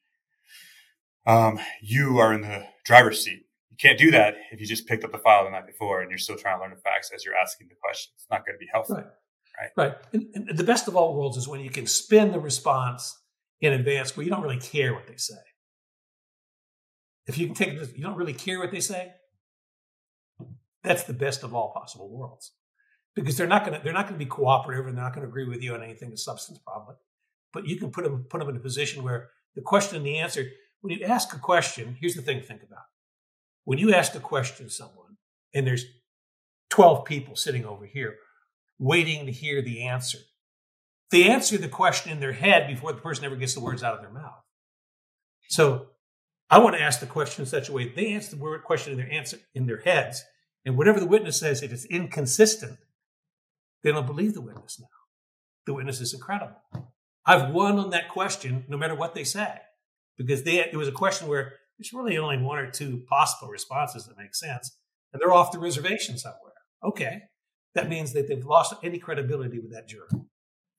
[1.26, 5.04] um, you are in the driver's seat You can't do that if you just picked
[5.04, 7.24] up the file the night before and you're still trying to learn the facts as
[7.24, 8.12] you're asking the question.
[8.16, 8.96] It's not going to be helpful.
[8.96, 9.06] Right.
[9.60, 9.70] Right.
[9.76, 9.96] Right.
[10.12, 13.16] And, and the best of all worlds is when you can spin the response
[13.60, 15.34] in advance where you don't really care what they say.
[17.28, 19.12] If you can take you don't really care what they say,
[20.82, 22.52] that's the best of all possible worlds.
[23.14, 25.62] Because they're not gonna they're not gonna be cooperative and they're not gonna agree with
[25.62, 26.94] you on anything of substance probably.
[27.52, 30.18] But you can put them put them in a position where the question and the
[30.18, 30.44] answer,
[30.80, 32.84] when you ask a question, here's the thing to think about.
[33.64, 35.16] When you ask a question to someone
[35.54, 35.84] and there's
[36.70, 38.14] 12 people sitting over here
[38.78, 40.18] waiting to hear the answer,
[41.10, 43.94] they answer the question in their head before the person ever gets the words out
[43.94, 44.44] of their mouth.
[45.48, 45.88] So
[46.50, 48.92] I want to ask the question in such a way they answer the word question
[48.92, 50.24] in their answer in their heads,
[50.64, 52.78] and whatever the witness says, if it's inconsistent,
[53.82, 54.86] they don't believe the witness now.
[55.66, 56.56] The witness is incredible.
[57.26, 59.58] I've won on that question, no matter what they say,
[60.16, 64.06] because they it was a question where there's really only one or two possible responses
[64.06, 64.74] that make sense,
[65.12, 66.54] and they're off the reservation somewhere.
[66.82, 67.22] Okay,
[67.74, 70.08] that means that they've lost any credibility with that juror.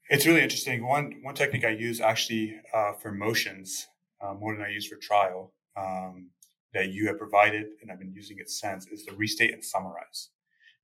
[0.10, 0.88] It's really interesting.
[0.88, 3.86] One one technique I use actually uh, for motions
[4.20, 6.30] uh, more than I use for trial um,
[6.74, 10.30] that you have provided, and I've been using it since, is to restate and summarize.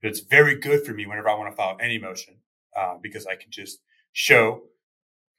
[0.02, 2.36] But it's very good for me whenever I want to file any motion
[2.78, 3.80] uh, because I can just
[4.12, 4.64] show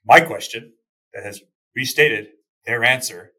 [0.05, 0.73] my question
[1.13, 1.41] that has
[1.75, 2.27] restated
[2.65, 3.33] their answer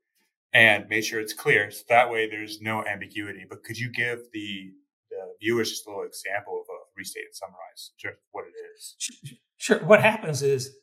[0.53, 1.71] and made sure it's clear.
[1.71, 3.44] So that way there's no ambiguity.
[3.49, 4.73] But could you give the,
[5.11, 9.38] the viewers just a little example of a restate and summarize just what it is?
[9.57, 9.79] Sure.
[9.81, 10.77] What happens is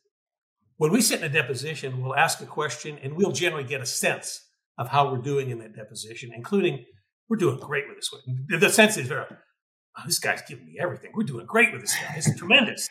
[0.76, 3.86] when we sit in a deposition, we'll ask a question and we'll generally get a
[3.86, 4.45] sense
[4.78, 6.84] of how we're doing in that deposition, including
[7.28, 8.46] we're doing great with this one.
[8.48, 11.10] The sense is, uh, oh, this guy's giving me everything.
[11.14, 12.14] We're doing great with this guy.
[12.16, 12.88] It's tremendous.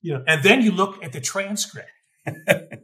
[0.00, 1.88] You know, and then you look at the transcript,
[2.26, 2.80] and,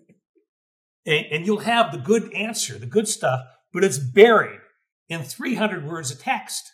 [1.06, 3.40] and you'll have the good answer, the good stuff,
[3.72, 4.60] but it's buried
[5.08, 6.64] in 300 words of text,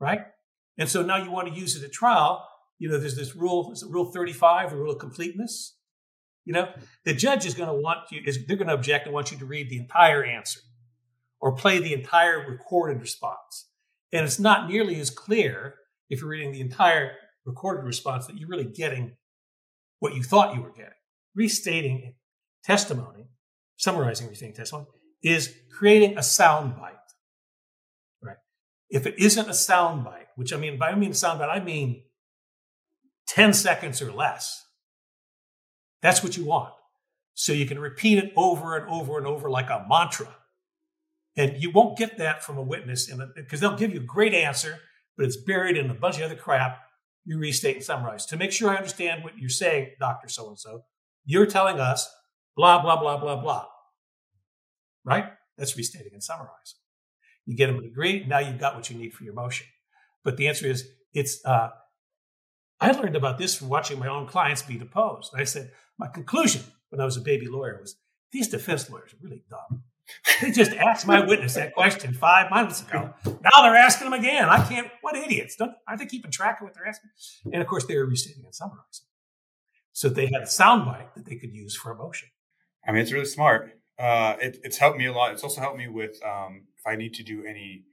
[0.00, 0.20] right?
[0.78, 2.46] And so now you want to use it at trial.
[2.78, 5.76] You know, there's this rule, is it rule 35, the rule of completeness?
[6.44, 6.68] You know,
[7.04, 9.38] the judge is going to want you, is they're going to object and want you
[9.38, 10.60] to read the entire answer
[11.40, 13.68] or play the entire recorded response.
[14.12, 15.74] And it's not nearly as clear
[16.08, 17.12] if you're reading the entire
[17.44, 19.16] recorded response that you're really getting
[19.98, 20.92] what you thought you were getting.
[21.34, 22.14] Restating
[22.62, 23.28] testimony,
[23.76, 24.86] summarizing restating testimony,
[25.22, 26.94] is creating a sound bite.
[28.22, 28.36] Right?
[28.88, 31.62] If it isn't a sound bite, which I mean, by I mean sound bite, I
[31.62, 32.04] mean
[33.28, 34.64] 10 seconds or less.
[36.02, 36.72] That's what you want.
[37.34, 40.34] So you can repeat it over and over and over like a mantra
[41.36, 44.78] and you won't get that from a witness because they'll give you a great answer,
[45.16, 46.78] but it's buried in a bunch of other crap.
[47.24, 48.26] You restate and summarize.
[48.26, 50.28] To make sure I understand what you're saying, Dr.
[50.28, 50.84] So and so,
[51.24, 52.08] you're telling us
[52.56, 53.66] blah, blah, blah, blah, blah.
[55.04, 55.26] Right?
[55.56, 56.78] That's restating and summarizing.
[57.46, 58.24] You get them to agree.
[58.26, 59.66] Now you've got what you need for your motion.
[60.22, 61.70] But the answer is it's, uh,
[62.80, 65.32] I learned about this from watching my own clients be deposed.
[65.36, 67.96] I said, my conclusion when I was a baby lawyer was
[68.32, 69.84] these defense lawyers are really dumb.
[70.40, 73.14] They just asked my witness that question five months ago.
[73.24, 74.48] Now they're asking them again.
[74.48, 74.88] I can't.
[75.00, 75.56] What idiots?
[75.56, 77.10] Don't aren't they keeping track of what they're asking?
[77.52, 79.06] And of course, they were restating and summarizing.
[79.92, 82.28] So they had a soundbite that they could use for a motion.
[82.86, 83.78] I mean, it's really smart.
[83.98, 85.32] Uh, it, it's helped me a lot.
[85.32, 87.84] It's also helped me with um, if I need to do any.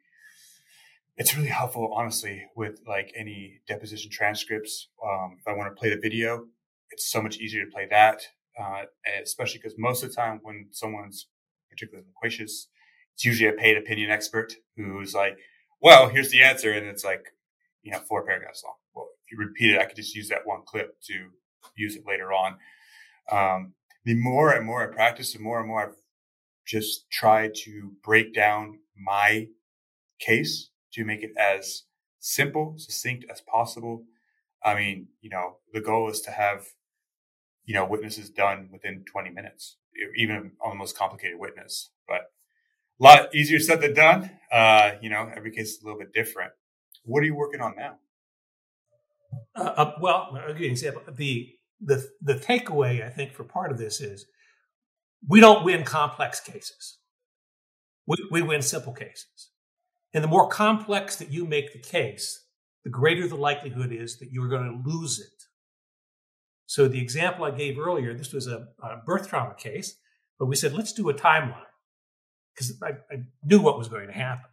[1.17, 4.87] It's really helpful, honestly, with like any deposition transcripts.
[5.05, 6.45] Um, if I want to play the video,
[6.89, 8.23] it's so much easier to play that,
[8.59, 8.83] uh,
[9.21, 11.27] especially because most of the time when someone's
[11.71, 12.67] particularly loquacious.
[13.13, 15.37] It's usually a paid opinion expert who's like,
[15.81, 16.71] well, here's the answer.
[16.71, 17.25] And it's like,
[17.81, 18.75] you know, four paragraphs long.
[18.93, 21.13] Well, if you repeat it, I could just use that one clip to
[21.75, 22.57] use it later on.
[23.31, 25.95] Um, the more and more I practice, the more and more I've
[26.65, 29.47] just tried to break down my
[30.19, 31.83] case to make it as
[32.19, 34.03] simple, succinct as possible.
[34.63, 36.65] I mean, you know, the goal is to have,
[37.65, 39.77] you know, witnesses done within 20 minutes
[40.17, 41.91] even on the most complicated witness.
[42.07, 42.21] But
[42.99, 44.31] a lot easier said than done.
[44.51, 46.51] Uh, you know, every case is a little bit different.
[47.03, 47.95] What are you working on now?
[49.55, 51.01] Uh, uh, well, an example.
[51.11, 51.49] The,
[51.79, 54.25] the, the takeaway, I think, for part of this is
[55.27, 56.97] we don't win complex cases.
[58.05, 59.49] We, we win simple cases.
[60.13, 62.45] And the more complex that you make the case,
[62.83, 65.45] the greater the likelihood is that you're going to lose it
[66.71, 69.97] so the example I gave earlier, this was a, a birth trauma case,
[70.39, 71.65] but we said, let's do a timeline
[72.55, 74.49] because I, I, knew what was going to happen.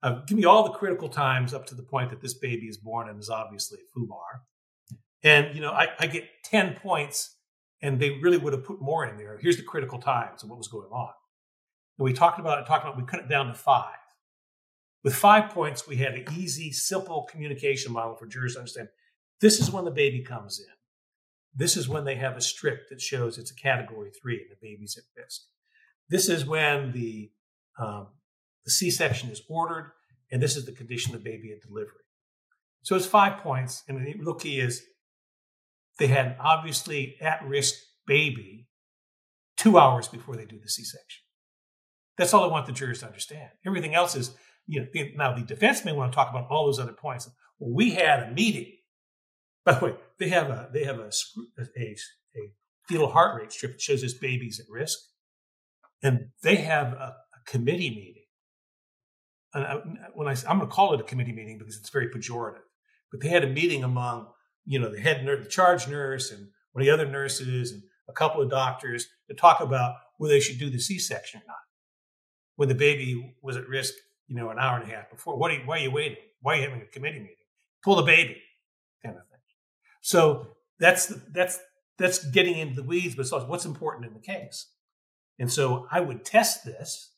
[0.00, 2.76] Uh, give me all the critical times up to the point that this baby is
[2.76, 4.42] born and is obviously a FUBAR.
[5.24, 7.34] And, you know, I, I get 10 points
[7.82, 9.36] and they really would have put more in there.
[9.42, 11.10] Here's the critical times and what was going on.
[11.98, 13.98] And we talked about it, talked about, we cut it down to five.
[15.02, 18.88] With five points, we had an easy, simple communication model for jurors to understand
[19.40, 20.75] this is when the baby comes in
[21.56, 24.56] This is when they have a strip that shows it's a category three and the
[24.60, 25.40] baby's at risk.
[26.08, 27.30] This is when the
[27.78, 28.08] um,
[28.64, 29.92] the C-section is ordered,
[30.30, 32.04] and this is the condition of the baby at delivery.
[32.82, 34.82] So it's five points, and the real is
[35.98, 37.74] they had an obviously at-risk
[38.06, 38.68] baby
[39.56, 41.22] two hours before they do the C-section.
[42.18, 43.50] That's all I want the jurors to understand.
[43.66, 44.34] Everything else is,
[44.66, 47.28] you know, now the defense may want to talk about all those other points.
[47.58, 48.72] Well, we had a meeting.
[49.66, 51.10] By the way, they have a they have a
[51.58, 52.52] a, a
[52.88, 54.98] fetal heart rate strip that shows this baby's at risk,
[56.02, 58.22] and they have a, a committee meeting.
[59.52, 59.80] And I,
[60.14, 62.62] when I I'm going to call it a committee meeting because it's very pejorative,
[63.10, 64.28] but they had a meeting among
[64.64, 67.82] you know the head nurse, the charge nurse, and one of the other nurses, and
[68.08, 71.56] a couple of doctors to talk about whether they should do the C-section or not
[72.54, 73.94] when the baby was at risk,
[74.28, 75.36] you know, an hour and a half before.
[75.36, 76.18] What are you, why are you waiting?
[76.40, 77.36] Why are you having a committee meeting?
[77.84, 78.40] Pull the baby,
[79.04, 79.35] kind of thing.
[80.06, 80.46] So
[80.78, 81.58] that's that's
[81.98, 84.70] that's getting into the weeds, but it's also what's important in the case.
[85.40, 87.10] And so I would test this,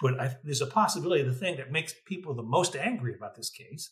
[0.00, 3.50] but I, there's a possibility the thing that makes people the most angry about this
[3.50, 3.90] case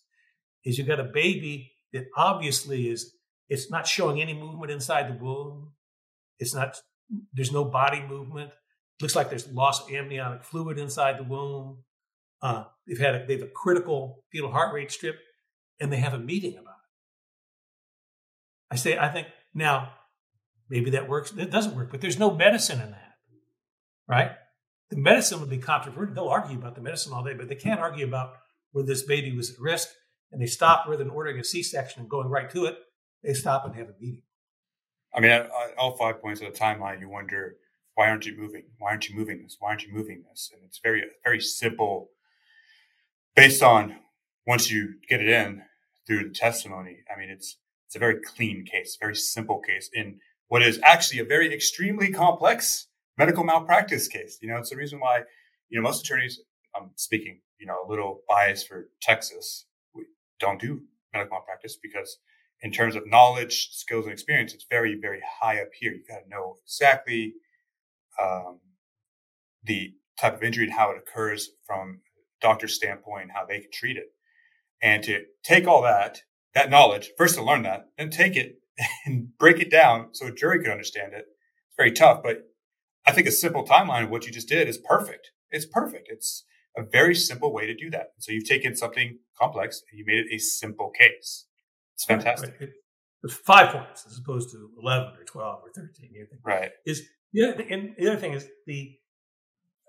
[0.65, 3.17] is you've got a baby that obviously is
[3.49, 5.73] it's not showing any movement inside the womb.
[6.39, 6.81] It's not
[7.33, 8.53] there's no body movement.
[9.01, 11.79] Looks like there's loss of amniotic fluid inside the womb.
[12.41, 15.19] Uh, they've had a, they have a critical fetal heart rate strip,
[15.81, 16.70] and they have a meeting about.
[18.71, 19.93] I say, I think now
[20.69, 21.33] maybe that works.
[21.37, 23.15] It doesn't work, but there's no medicine in that,
[24.09, 24.33] right?
[24.91, 26.15] The medicine would be controversial.
[26.15, 28.35] They'll argue about the medicine all day, but they can't argue about
[28.73, 29.89] whether this baby was at risk.
[30.33, 32.79] And they stop rather than ordering a C-section and going right to it.
[33.25, 34.23] They stop and have a meeting.
[35.13, 37.57] I mean, all five points of the timeline, you wonder
[37.97, 38.63] why aren't you moving?
[38.79, 39.57] Why aren't you moving this?
[39.59, 40.51] Why aren't you moving this?
[40.55, 42.11] And it's very, very simple
[43.35, 43.97] based on
[44.47, 45.63] once you get it in
[46.07, 46.99] through the testimony.
[47.13, 47.59] I mean, it's,
[47.91, 52.13] it's a very clean case, very simple case in what is actually a very extremely
[52.13, 52.87] complex
[53.19, 54.39] medical malpractice case.
[54.41, 55.23] You know, it's the reason why,
[55.71, 56.41] you know, most attorneys,
[56.77, 60.05] I'm speaking, you know, a little biased for Texas, we
[60.39, 62.19] don't do medical malpractice because
[62.63, 65.91] in terms of knowledge, skills, and experience, it's very, very high up here.
[65.91, 67.35] You got to know exactly
[68.23, 68.61] um,
[69.65, 72.03] the type of injury and how it occurs from
[72.41, 74.13] doctor's standpoint, how they can treat it.
[74.81, 76.21] And to take all that,
[76.55, 78.61] that knowledge, first to learn that, then take it
[79.07, 81.27] and break it down so a jury could understand it.
[81.69, 82.49] It's very tough, but
[83.07, 85.31] I think a simple timeline of what you just did is perfect.
[85.51, 86.09] It's perfect.
[86.11, 86.45] It's
[86.77, 88.13] a very simple way to do that.
[88.19, 91.47] So you've taken something complex and you made it a simple case.
[91.95, 92.55] It's fantastic.
[92.61, 92.71] Right.
[93.23, 96.11] It, five points as opposed to 11 or 12 or 13.
[96.13, 96.71] You think, right.
[96.87, 98.97] Is yeah, and the other thing is the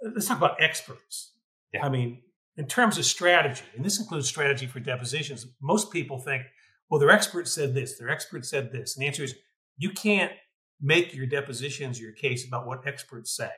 [0.03, 1.33] let's talk about experts.
[1.73, 1.85] Yeah.
[1.85, 2.21] I mean,
[2.57, 6.43] in terms of strategy, and this includes strategy for depositions, most people think,
[6.89, 8.95] well, their expert said this, their expert said this.
[8.95, 9.35] And the answer is
[9.77, 10.33] you can't
[10.81, 13.49] make your depositions your case about what experts say.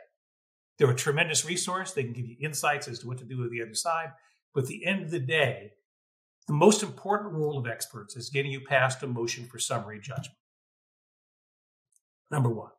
[0.78, 1.94] They're a tremendous resource.
[1.94, 4.10] They can give you insights as to what to do with the other side.
[4.54, 5.72] But at the end of the day,
[6.48, 10.38] the most important role of experts is getting you past a motion for summary judgment.
[12.30, 12.72] Number one.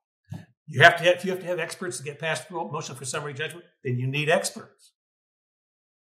[0.67, 3.05] You have to have, if you have to have experts to get past motion for
[3.05, 4.93] summary judgment, then you need experts.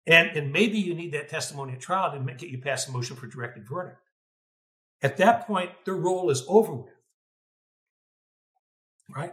[0.08, 3.14] And, and maybe you need that testimony at trial to get you past the motion
[3.14, 3.98] for directed verdict.
[5.02, 6.94] At that point, their role is over with.
[9.14, 9.32] Right?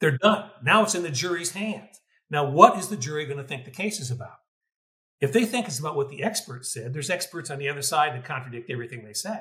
[0.00, 0.50] They're done.
[0.62, 2.00] Now it's in the jury's hands.
[2.30, 4.38] Now, what is the jury going to think the case is about?
[5.20, 8.14] If they think it's about what the experts said, there's experts on the other side
[8.14, 9.38] that contradict everything they say.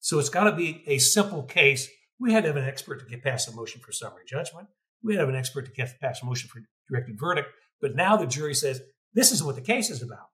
[0.00, 3.06] So it's got to be a simple case we had to have an expert to
[3.06, 4.68] get past a motion for summary judgment.
[5.02, 7.48] We had to have an expert to get past a motion for directed verdict.
[7.80, 8.80] But now the jury says,
[9.16, 10.28] this is what the case is about.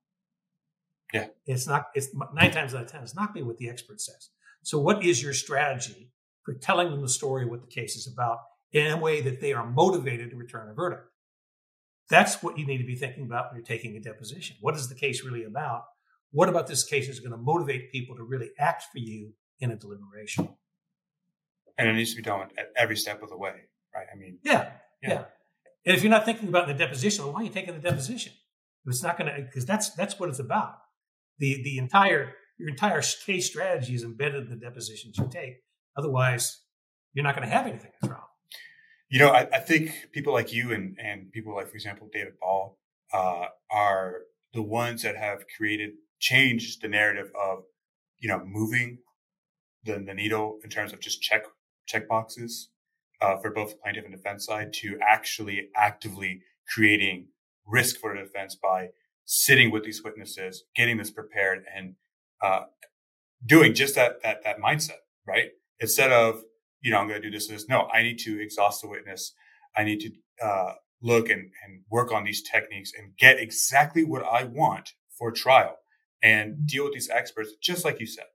[1.14, 1.28] Yeah.
[1.46, 4.28] It's not, it's nine times out of 10, it's not be what the expert says.
[4.62, 8.06] So what is your strategy for telling them the story of what the case is
[8.06, 8.38] about
[8.72, 11.08] in a way that they are motivated to return a verdict?
[12.10, 14.56] That's what you need to be thinking about when you're taking a deposition.
[14.60, 15.84] What is the case really about?
[16.32, 19.70] What about this case is going to motivate people to really act for you in
[19.70, 20.50] a deliberation?
[21.78, 23.54] and it needs to be done at every step of the way,
[23.94, 24.06] right?
[24.12, 24.70] I mean, yeah,
[25.02, 25.08] yeah.
[25.08, 25.24] yeah.
[25.84, 28.32] And if you're not thinking about the deposition, why are you taking the deposition?
[28.86, 30.74] It's not going to because that's that's what it's about.
[31.38, 35.62] The the entire your entire case strategy is embedded in the depositions you take.
[35.96, 36.62] Otherwise,
[37.12, 38.28] you're not going to have anything at trial.
[39.08, 42.34] You know, I, I, think people like you and and people like, for example, David
[42.40, 42.78] Ball,
[43.12, 44.20] uh, are
[44.54, 47.64] the ones that have created changed the narrative of
[48.20, 48.98] you know moving
[49.84, 51.42] the, the needle in terms of just check
[51.92, 52.68] checkboxes
[53.20, 56.40] uh, for both the plaintiff and defense side to actually actively
[56.72, 57.26] creating
[57.72, 58.88] risk for the defense by
[59.24, 61.94] sitting with these witnesses, getting this prepared, and
[62.42, 62.64] uh,
[63.44, 65.50] doing just that that that mindset, right?
[65.80, 66.42] Instead of
[66.82, 67.68] you know, I'm going to do this, and this.
[67.68, 69.32] No, I need to exhaust the witness.
[69.76, 70.10] I need to
[70.44, 75.30] uh, look and, and work on these techniques and get exactly what I want for
[75.30, 75.76] trial
[76.22, 78.26] and deal with these experts, just like you said,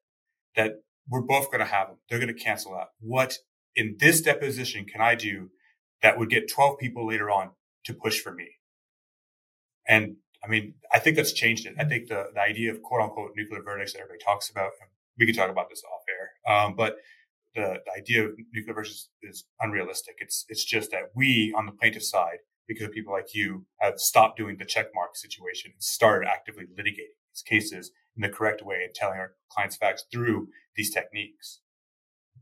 [0.55, 1.97] that we're both going to have them.
[2.09, 2.88] They're going to cancel out.
[2.99, 3.38] What
[3.75, 5.49] in this deposition can I do
[6.01, 7.51] that would get 12 people later on
[7.85, 8.47] to push for me?
[9.88, 11.75] And I mean, I think that's changed it.
[11.79, 14.71] I think the, the idea of quote unquote nuclear verdicts that everybody talks about,
[15.17, 16.55] we can talk about this off air.
[16.55, 16.97] Um, but
[17.55, 20.15] the, the, idea of nuclear verdicts is unrealistic.
[20.19, 23.97] It's, it's just that we on the plaintiff side, because of people like you, have
[23.97, 28.81] stopped doing the checkmark situation and started actively litigating these cases in the correct way
[28.83, 31.61] and telling our clients facts through these techniques.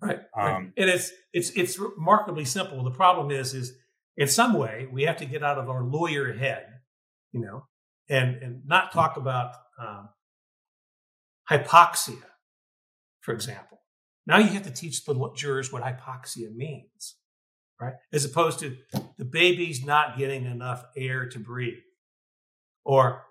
[0.02, 0.20] Right.
[0.38, 0.72] Um, right.
[0.78, 2.84] And it's, it's, it's remarkably simple.
[2.84, 3.74] The problem is, is
[4.18, 6.75] in some way we have to get out of our lawyer head,
[7.36, 7.68] you know,
[8.10, 10.10] and and not talk about um,
[11.52, 12.24] hypoxia,
[13.20, 13.82] for example.
[14.26, 17.18] Now you have to teach the jurors what hypoxia means,
[17.80, 17.94] right?
[18.14, 18.78] As opposed to
[19.18, 21.84] the baby's not getting enough air to breathe,
[22.86, 23.24] or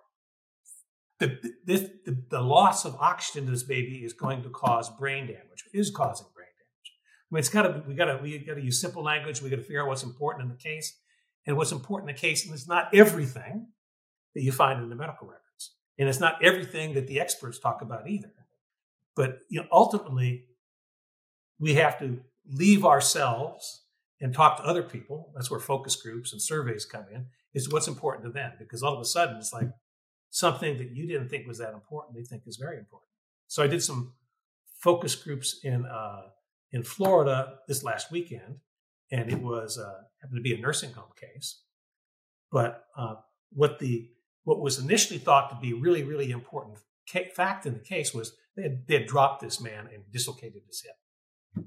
[1.18, 5.26] the, this, the, the loss of oxygen to this baby is going to cause brain
[5.26, 6.92] damage, is causing brain damage.
[7.30, 9.40] I mean, it's got to we got to we got to use simple language.
[9.40, 10.94] We got to figure out what's important in the case,
[11.46, 13.68] and what's important in the case, and it's not everything
[14.34, 15.74] that you find in the medical records.
[15.98, 18.32] And it's not everything that the experts talk about either.
[19.16, 20.46] But you know, ultimately,
[21.58, 23.82] we have to leave ourselves
[24.20, 25.32] and talk to other people.
[25.34, 28.52] That's where focus groups and surveys come in, is what's important to them.
[28.58, 29.68] Because all of a sudden, it's like
[30.30, 33.08] something that you didn't think was that important, they think is very important.
[33.46, 34.14] So I did some
[34.80, 36.22] focus groups in uh,
[36.72, 38.56] in Florida this last weekend,
[39.12, 41.62] and it was uh, happened to be a nursing home case.
[42.50, 43.14] But uh,
[43.50, 44.10] what the
[44.44, 46.78] what was initially thought to be really, really important
[47.34, 50.82] fact in the case was they had, they had dropped this man and dislocated his
[50.82, 51.66] hip.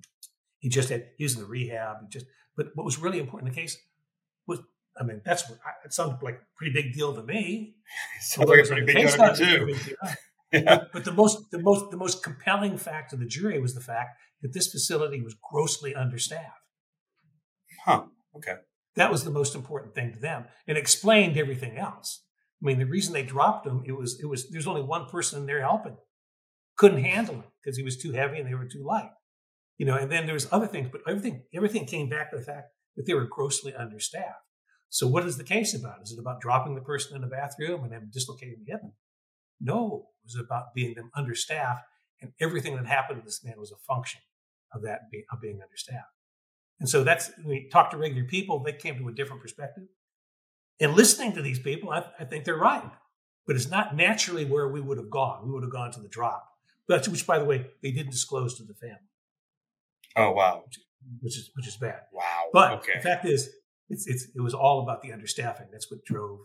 [0.59, 1.97] He just had, he was in the rehab.
[2.01, 2.25] He just,
[2.55, 3.77] but what was really important in the case
[4.47, 4.59] was,
[4.99, 7.75] I mean, that's what it sounded like a pretty big deal to me.
[8.21, 9.95] Sounds like a pretty big deal to me too.
[10.51, 10.61] yeah.
[10.63, 13.81] but, but the most, the most, the most compelling fact to the jury was the
[13.81, 16.65] fact that this facility was grossly understaffed.
[17.85, 18.05] Huh.
[18.35, 18.55] Okay.
[18.95, 22.23] That was the most important thing to them, and explained everything else.
[22.61, 25.45] I mean, the reason they dropped him, it was it was there's only one person
[25.45, 25.97] there helping.
[26.77, 29.11] Couldn't handle him because he was too heavy and they were too light.
[29.77, 32.43] You know, and then there was other things, but everything everything came back to the
[32.43, 34.41] fact that they were grossly understaffed.
[34.89, 36.01] So what is the case about?
[36.01, 38.81] Is it about dropping the person in the bathroom and then dislocating the hip?
[39.59, 41.83] No, it was about being them understaffed,
[42.21, 44.21] and everything that happened to this man was a function
[44.73, 46.13] of that being, of being understaffed.
[46.79, 49.85] And so that's when we talk to regular people, they came to a different perspective.
[50.79, 52.89] And listening to these people, I, I, think they're right.
[53.47, 55.45] But it's not naturally where we would have gone.
[55.45, 56.45] We would have gone to the drop,
[56.87, 58.97] but which, by the way, they didn't disclose to the family.
[60.17, 60.63] Oh wow,
[61.21, 62.01] which, is which is bad.
[62.11, 62.49] Wow.
[62.51, 62.93] But okay.
[62.95, 63.49] the fact is,
[63.89, 65.67] it's, it's it was all about the understaffing.
[65.71, 66.39] That's what drove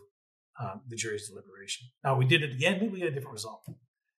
[0.59, 1.87] um, the jury's deliberation.
[2.03, 3.67] Now we did it again, maybe we got a different result.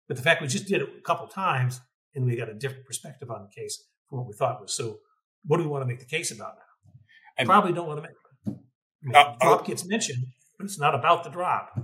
[0.06, 1.80] But the fact we just did it a couple times
[2.14, 4.74] and we got a different perspective on the case from what we thought was.
[4.74, 4.98] So,
[5.46, 6.92] what do we want to make the case about now?
[7.38, 8.16] And Probably don't want to make
[9.08, 9.64] uh, drop oh.
[9.64, 10.26] gets mentioned,
[10.58, 11.78] but it's not about the drop.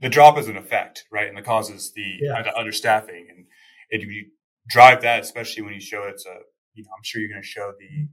[0.00, 1.28] The drop is an effect, right?
[1.28, 2.42] And the causes the, yeah.
[2.42, 3.30] the understaffing.
[3.30, 3.46] And
[3.90, 4.26] if you
[4.68, 6.38] drive that, especially when you show it's a,
[6.74, 8.08] you know, I'm sure you're going to show the,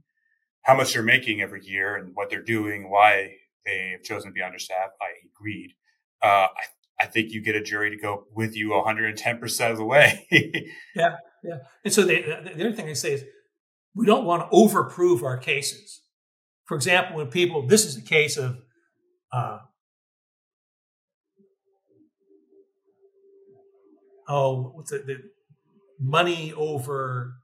[0.62, 3.34] how much they're making every year and what they're doing, why
[3.66, 5.30] they have chosen to be understaffed, i.e.
[5.34, 5.72] greed.
[6.22, 9.84] Uh, I, I think you get a jury to go with you 110% of the
[9.84, 10.26] way.
[10.96, 11.16] yeah.
[11.42, 11.58] Yeah.
[11.84, 13.24] And so they, the other thing they say is
[13.94, 16.00] we don't want to overprove our cases.
[16.66, 18.56] For example, when people, this is a case of
[19.32, 19.58] uh,
[24.28, 25.06] oh, what's it?
[25.06, 25.16] The
[26.00, 27.34] money over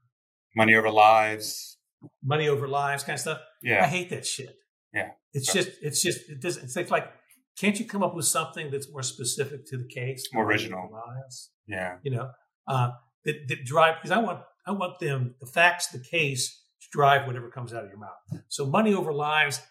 [0.55, 1.77] money over lives,
[2.23, 3.39] money over lives, kind of stuff.
[3.61, 4.55] Yeah, I hate that shit.
[4.93, 6.75] Yeah, it's just, it's just, it doesn't.
[6.75, 7.11] It's like,
[7.57, 10.89] can't you come up with something that's more specific to the case, more original?
[10.91, 11.51] Lives?
[11.67, 12.31] Yeah, you know,
[12.67, 12.91] uh,
[13.25, 16.60] that, that drive because I want, I want them the facts, the case
[16.91, 18.43] drive whatever comes out of your mouth.
[18.49, 19.61] So money over lives,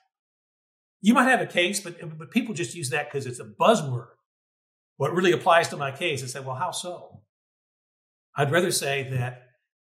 [1.00, 4.08] you might have a case, but but people just use that because it's a buzzword.
[4.96, 7.22] What really applies to my case is say, well, how so?
[8.36, 9.42] I'd rather say that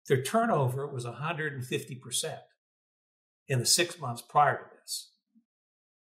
[0.08, 2.38] their turnover was 150%
[3.48, 5.12] in the six months prior to this.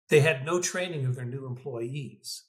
[0.08, 2.44] They had no training of their new employees.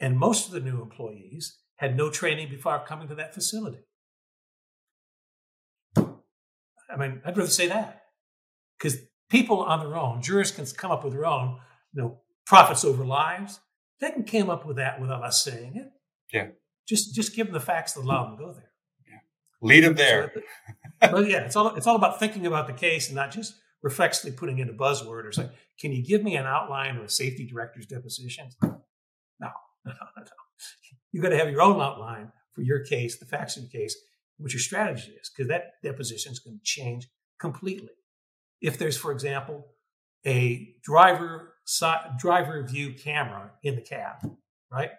[0.00, 3.84] And most of the new employees had no training before coming to that facility.
[6.92, 8.02] I mean, I'd rather say that
[8.78, 8.98] because
[9.30, 11.58] people on their own, jurists can come up with their own,
[11.92, 13.60] you know, profits over lives.
[14.00, 15.90] They can come up with that without us saying it.
[16.32, 16.48] Yeah.
[16.86, 18.70] Just just give them the facts that allow them to go there.
[19.08, 19.18] Yeah.
[19.60, 20.32] Lead them there.
[21.00, 24.36] Well, yeah, it's all it's all about thinking about the case and not just reflexively
[24.36, 27.46] putting in a buzzword or saying, "Can you give me an outline of a safety
[27.46, 28.70] director's deposition?" No,
[29.84, 30.22] no, no, no.
[31.12, 33.96] You got to have your own outline for your case, the facts of your case,
[34.42, 37.92] what your strategy is, because that deposition is going to change completely.
[38.60, 39.66] If there's, for example,
[40.26, 41.54] a driver
[42.18, 44.30] driver view camera in the cab,
[44.70, 44.90] right?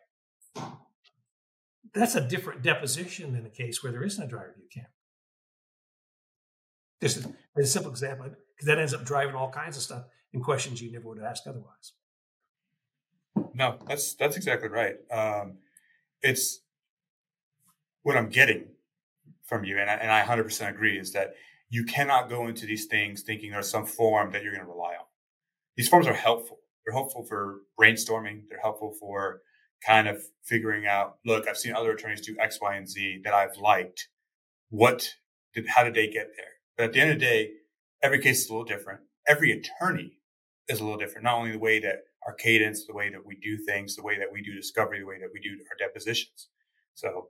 [1.93, 4.89] That's a different deposition than a case where there isn't a driver view camera.
[7.01, 7.17] Just
[7.57, 10.81] as a simple example, because that ends up driving all kinds of stuff and questions
[10.81, 11.93] you never would have asked otherwise.
[13.53, 14.95] No, that's that's exactly right.
[15.11, 15.57] Um,
[16.21, 16.61] it's
[18.03, 18.65] what I'm getting
[19.45, 21.33] from you, and I, and I 100% agree, is that
[21.69, 24.91] you cannot go into these things thinking there's some form that you're going to rely
[24.91, 25.05] on.
[25.75, 26.59] These forms are helpful.
[26.85, 28.43] They're helpful for brainstorming.
[28.49, 29.41] They're helpful for
[29.85, 33.33] kind of figuring out, look, I've seen other attorneys do X, Y, and Z that
[33.33, 34.07] I've liked.
[34.69, 35.15] What
[35.53, 36.45] did, how did they get there?
[36.77, 37.51] But at the end of the day,
[38.01, 39.01] every case is a little different.
[39.27, 40.19] Every attorney
[40.67, 41.23] is a little different.
[41.23, 44.17] Not only the way that our cadence, the way that we do things, the way
[44.17, 46.49] that we do discovery, the way that we do our depositions.
[46.93, 47.29] So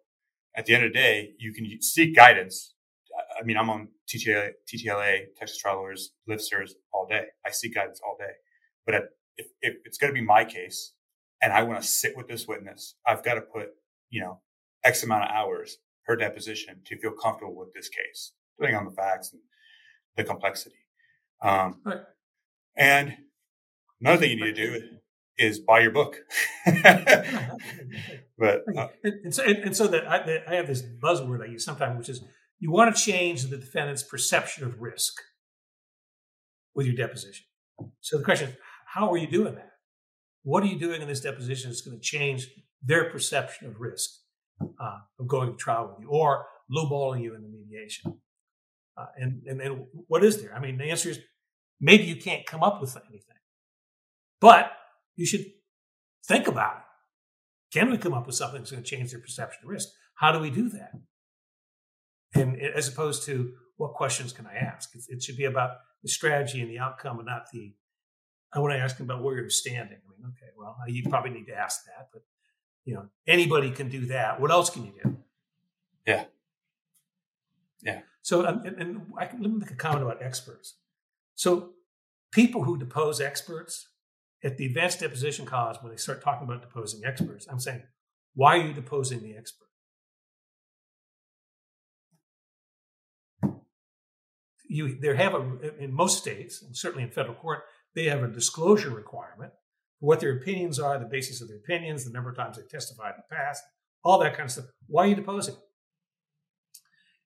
[0.56, 2.74] at the end of the day, you can seek guidance.
[3.40, 7.26] I mean, I'm on TTLA, TTLA Texas Trial Lawyers, Lifters all day.
[7.46, 8.34] I seek guidance all day.
[8.86, 9.04] But at,
[9.38, 10.94] if, if it's going to be my case
[11.42, 13.70] and I want to sit with this witness, I've got to put,
[14.10, 14.42] you know,
[14.84, 18.92] X amount of hours per deposition to feel comfortable with this case, depending on the
[18.92, 19.42] facts and
[20.18, 20.76] the complexity.
[21.42, 22.02] Um, right.
[22.76, 23.14] And
[24.02, 24.82] another thing you need to do
[25.38, 26.18] is buy your book.
[26.66, 31.52] but uh, and, and, so, and, and so that I, I, have this buzzword I
[31.52, 32.24] use sometimes, which is
[32.60, 35.14] you want to change the defendant's perception of risk
[36.76, 37.46] with your deposition.
[38.02, 38.56] So the question is,
[38.86, 39.72] how are you doing that?
[40.44, 42.48] What are you doing in this deposition that's going to change
[42.84, 44.10] their perception of risk
[44.62, 48.20] uh, of going to trial with you or lowballing you in the mediation?
[48.96, 50.54] Uh, and and then what is there?
[50.54, 51.20] I mean, the answer is
[51.82, 53.38] maybe you can't come up with anything,
[54.40, 54.72] but
[55.16, 55.46] you should
[56.28, 57.78] think about it.
[57.78, 59.90] Can we come up with something that's going to change their perception of risk?
[60.16, 60.92] How do we do that?
[62.36, 64.92] And as opposed to what questions can I ask?
[65.10, 65.72] It should be about
[66.04, 67.74] the strategy and the outcome, and not the.
[68.54, 69.98] I want to ask them about where you're standing.
[69.98, 72.22] I mean, okay, well, you probably need to ask that, but
[72.86, 74.40] you know, anybody can do that.
[74.40, 75.18] What else can you do?
[76.06, 76.26] Yeah.
[77.82, 78.02] Yeah.
[78.22, 80.76] So, um, and, and I can let me make a comment about experts.
[81.36, 81.72] So,
[82.32, 83.88] people who depose experts
[84.44, 87.84] at the advanced deposition college, when they start talking about deposing experts, I'm saying,
[88.36, 89.68] why are you deposing the expert?
[94.68, 97.60] You, there have a in most states, and certainly in federal court,
[97.96, 99.54] they have a disclosure requirement
[100.00, 102.64] for what their opinions are, the basis of their opinions, the number of times they
[102.64, 103.64] testified in the past,
[104.04, 104.66] all that kind of stuff.
[104.88, 105.56] Why are you deposing?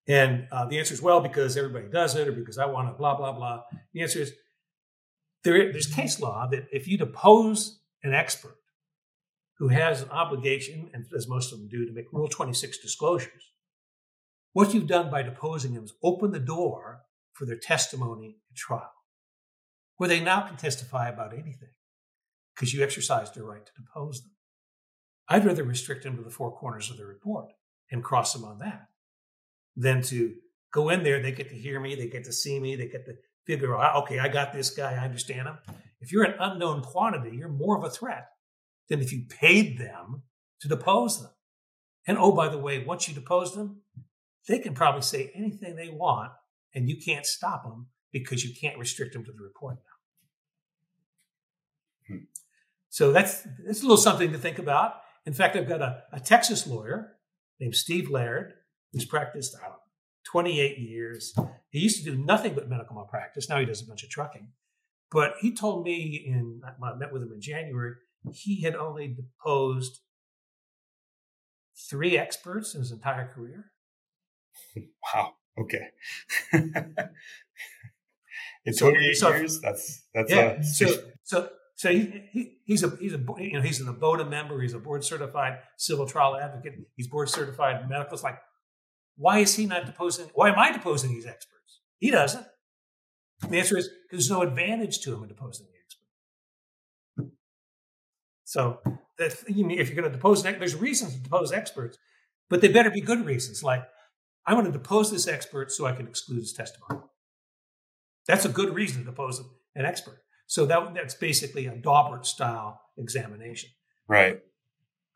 [0.10, 2.94] And uh, the answer is well because everybody does it, or because I want to
[2.94, 3.62] blah blah blah.
[3.94, 4.34] The answer is
[5.48, 8.58] there, there's case law that if you depose an expert
[9.60, 13.54] who has an obligation, and as most of them do, to make Rule 26 disclosures,
[14.52, 18.92] what you've done by deposing them is open the door for their testimony at trial,
[19.96, 21.70] where they now can testify about anything
[22.54, 24.32] because you exercised their right to depose them.
[25.30, 27.54] I'd rather restrict them to the four corners of the report
[27.90, 28.88] and cross them on that
[29.76, 30.34] than to
[30.74, 31.22] go in there.
[31.22, 33.14] They get to hear me, they get to see me, they get to
[33.48, 35.58] figure out, okay, I got this guy, I understand him.
[36.00, 38.28] If you're an unknown quantity, you're more of a threat
[38.90, 40.24] than if you paid them
[40.62, 41.32] to depose them.
[42.06, 43.82] And oh, by the way, once you depose them,
[44.48, 46.32] they can probably say anything they want,
[46.76, 49.78] and you can't stop them because you can't restrict them to the report
[52.10, 52.16] now.
[52.16, 52.24] Hmm.
[52.90, 55.02] So that's, that's a little something to think about.
[55.26, 57.18] In fact, I've got a, a Texas lawyer
[57.60, 58.54] named Steve Laird
[58.94, 59.80] who's practiced, I don't know,
[60.28, 61.34] 28 years.
[61.70, 63.50] He used to do nothing but medical malpractice.
[63.50, 64.50] Now he does a bunch of trucking.
[65.10, 67.94] But he told me in I met with him in January,
[68.34, 70.00] he had only deposed
[71.90, 73.72] three experts in his entire career.
[75.14, 75.34] Wow.
[75.60, 75.88] Okay.
[78.66, 80.60] in 28 so, years, that's that's yeah.
[80.60, 80.88] A, so
[81.24, 84.62] so so he, he, he's a he's a you know he's an ABOTA member.
[84.62, 86.76] He's a board certified civil trial advocate.
[86.96, 88.14] He's board certified medical.
[88.14, 88.40] It's like
[89.18, 90.30] why is he not deposing?
[90.34, 91.82] Why am I deposing these experts?
[91.98, 92.46] He doesn't.
[93.50, 95.74] The answer is because there's no advantage to him in deposing the
[97.24, 97.34] expert.
[98.46, 98.80] So
[99.18, 101.98] that, if you're going to depose, there's reasons to depose experts,
[102.50, 103.64] but they better be good reasons.
[103.64, 103.84] Like
[104.46, 107.02] I'm going to depose this expert so I can exclude his testimony.
[108.28, 109.42] That's a good reason to depose
[109.76, 110.20] an expert.
[110.48, 113.70] So that, that's basically a Daubert style examination.
[114.08, 114.40] Right.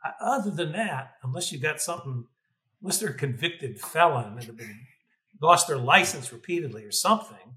[0.06, 2.26] Uh, other than that, unless you've got something
[2.82, 4.80] unless they're a convicted felon and have been
[5.42, 7.56] lost their license repeatedly or something,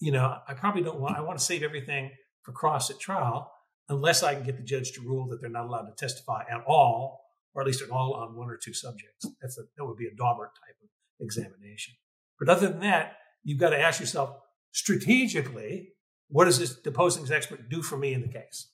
[0.00, 1.16] you know, I probably don't want.
[1.16, 2.10] I want to save everything
[2.42, 3.52] for cross at trial
[3.88, 6.62] unless I can get the judge to rule that they're not allowed to testify at
[6.66, 7.20] all,
[7.54, 9.26] or at least at all on one or two subjects.
[9.40, 10.88] That's a, that would be a Daubert type of
[11.20, 11.94] examination.
[12.38, 14.36] But other than that, you've got to ask yourself
[14.72, 15.90] strategically,
[16.28, 18.70] what does this deposing expert do for me in the case?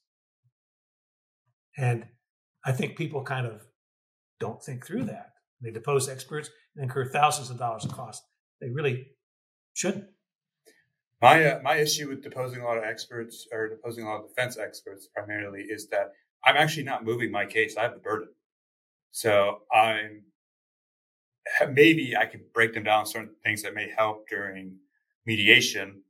[1.76, 2.06] And
[2.64, 3.62] I think people kind of
[4.40, 5.32] don't think through that.
[5.60, 8.24] They depose experts and incur thousands of dollars in costs.
[8.60, 9.08] They really
[9.74, 10.06] shouldn't.
[11.20, 14.28] My uh, my issue with deposing a lot of experts or deposing a lot of
[14.28, 16.12] defense experts primarily is that
[16.44, 17.76] I'm actually not moving my case.
[17.76, 18.28] I have the burden,
[19.10, 20.22] so I'm
[21.72, 24.76] maybe I could break them down certain things that may help during
[25.26, 26.02] mediation,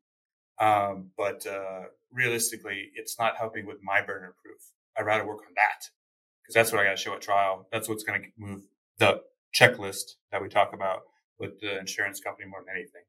[0.61, 4.61] um, but uh, realistically, it's not helping with my burden of proof.
[4.99, 5.89] I'd rather work on that
[6.43, 7.67] because that's what I got to show at trial.
[7.73, 8.65] That's what's going to move
[8.99, 9.23] the
[9.55, 11.03] checklist that we talk about
[11.39, 13.03] with the insurance company more than anything.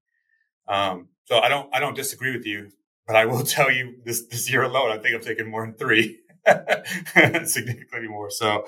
[0.68, 2.70] Um, so I don't, I don't disagree with you,
[3.08, 5.76] but I will tell you this, this year alone, I think I'm taking more than
[5.76, 6.20] three,
[7.46, 8.30] significantly more.
[8.30, 8.66] So,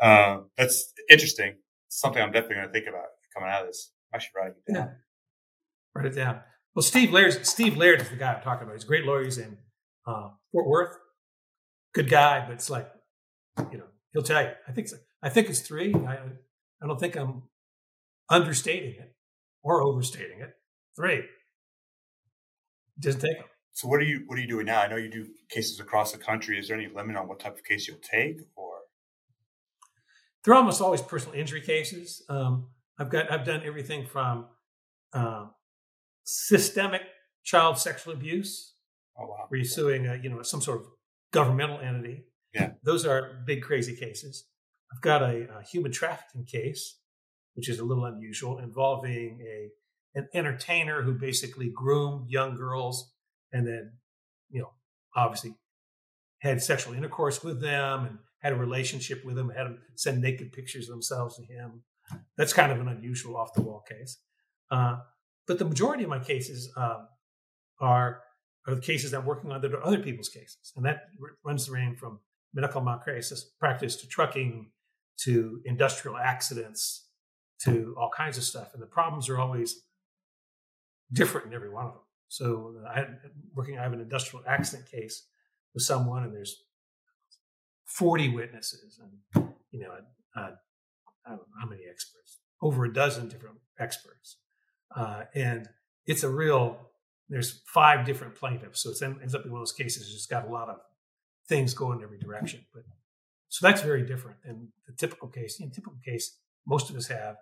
[0.00, 1.56] uh, that's interesting.
[1.88, 3.04] something I'm definitely going to think about
[3.34, 3.92] coming out of this.
[4.12, 4.76] I should write it down.
[4.76, 4.88] Yeah.
[5.94, 6.40] Write it down.
[6.74, 8.74] Well, Steve Laird, Steve Laird is the guy I'm talking about.
[8.74, 9.24] He's great lawyer.
[9.24, 9.58] He's in
[10.06, 10.96] uh, Fort Worth.
[11.94, 12.90] Good guy, but it's like,
[13.70, 14.50] you know, he'll tell you.
[14.66, 14.88] I think
[15.22, 15.94] I think it's three.
[15.94, 16.18] I
[16.82, 17.44] I don't think I'm
[18.28, 19.14] understating it
[19.62, 20.54] or overstating it.
[20.96, 21.18] Three.
[22.96, 23.46] It doesn't take them.
[23.72, 24.82] So what are you what are you doing now?
[24.82, 26.58] I know you do cases across the country.
[26.58, 28.74] Is there any limit on what type of case you'll take, or
[30.44, 32.22] they're almost always personal injury cases.
[32.28, 32.68] Um,
[32.98, 34.46] I've got I've done everything from
[35.12, 35.46] uh,
[36.22, 37.02] systemic
[37.42, 38.74] child sexual abuse,
[39.18, 40.86] oh wow, where you're suing a, you know some sort of
[41.32, 42.24] governmental entity.
[42.54, 44.44] Yeah, those are big crazy cases.
[44.94, 46.98] I've got a, a human trafficking case,
[47.54, 49.70] which is a little unusual, involving a
[50.16, 53.12] an entertainer who basically groomed young girls
[53.52, 53.92] and then,
[54.48, 54.70] you know,
[55.16, 55.56] obviously
[56.38, 60.52] had sexual intercourse with them and had a relationship with them, had them send naked
[60.52, 61.82] pictures of themselves to him.
[62.36, 64.18] That's kind of an unusual off the wall case.
[64.70, 64.98] Uh,
[65.46, 67.08] but the majority of my cases um,
[67.80, 68.20] are,
[68.68, 70.72] are the cases I'm working on that are other people's cases.
[70.76, 71.06] And that
[71.44, 72.20] runs the range from
[72.52, 74.70] medical malpractice practice to trucking
[75.16, 77.06] to industrial accidents
[77.60, 78.74] to all kinds of stuff.
[78.74, 79.82] And the problems are always
[81.12, 82.00] different in every one of them.
[82.28, 83.06] So uh, I
[83.54, 85.26] working, I have an industrial accident case
[85.72, 86.56] with someone, and there's
[87.84, 89.90] 40 witnesses, and you know,
[90.34, 90.40] I
[91.28, 94.38] don't know how many experts, over a dozen different experts,
[94.96, 95.68] uh, and
[96.06, 96.78] it's a real.
[97.28, 100.12] There's five different plaintiffs, so it ends up being one of those cases.
[100.14, 100.76] It's got a lot of
[101.48, 102.82] things going in every direction, but
[103.54, 105.60] so that's very different than the typical case.
[105.60, 107.36] In typical case, most of us have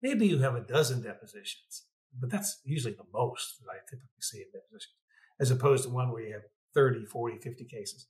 [0.00, 1.84] maybe you have a dozen depositions,
[2.18, 4.96] but that's usually the most that I typically see in depositions,
[5.38, 8.06] as opposed to one where you have 30, 40, 50 cases.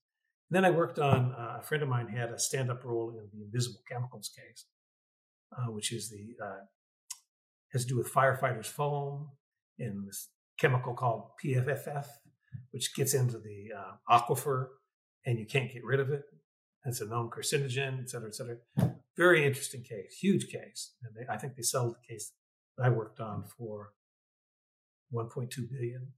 [0.49, 3.11] And then I worked on, uh, a friend of mine had a stand up role
[3.11, 4.66] in the invisible chemicals case,
[5.59, 6.61] uh, which is the, uh,
[7.72, 9.30] has to do with firefighters' foam
[9.80, 10.28] and this
[10.61, 12.07] chemical called PFFF,
[12.70, 14.68] which gets into the uh, aquifer
[15.26, 16.22] and you can't get rid of it.
[16.85, 18.57] It's a known carcinogen, et cetera, et cetera.
[19.16, 20.93] Very interesting case, huge case.
[21.03, 22.32] And they, I think they settled the case
[22.76, 23.93] that I worked on for
[25.12, 26.09] 1.2 billion.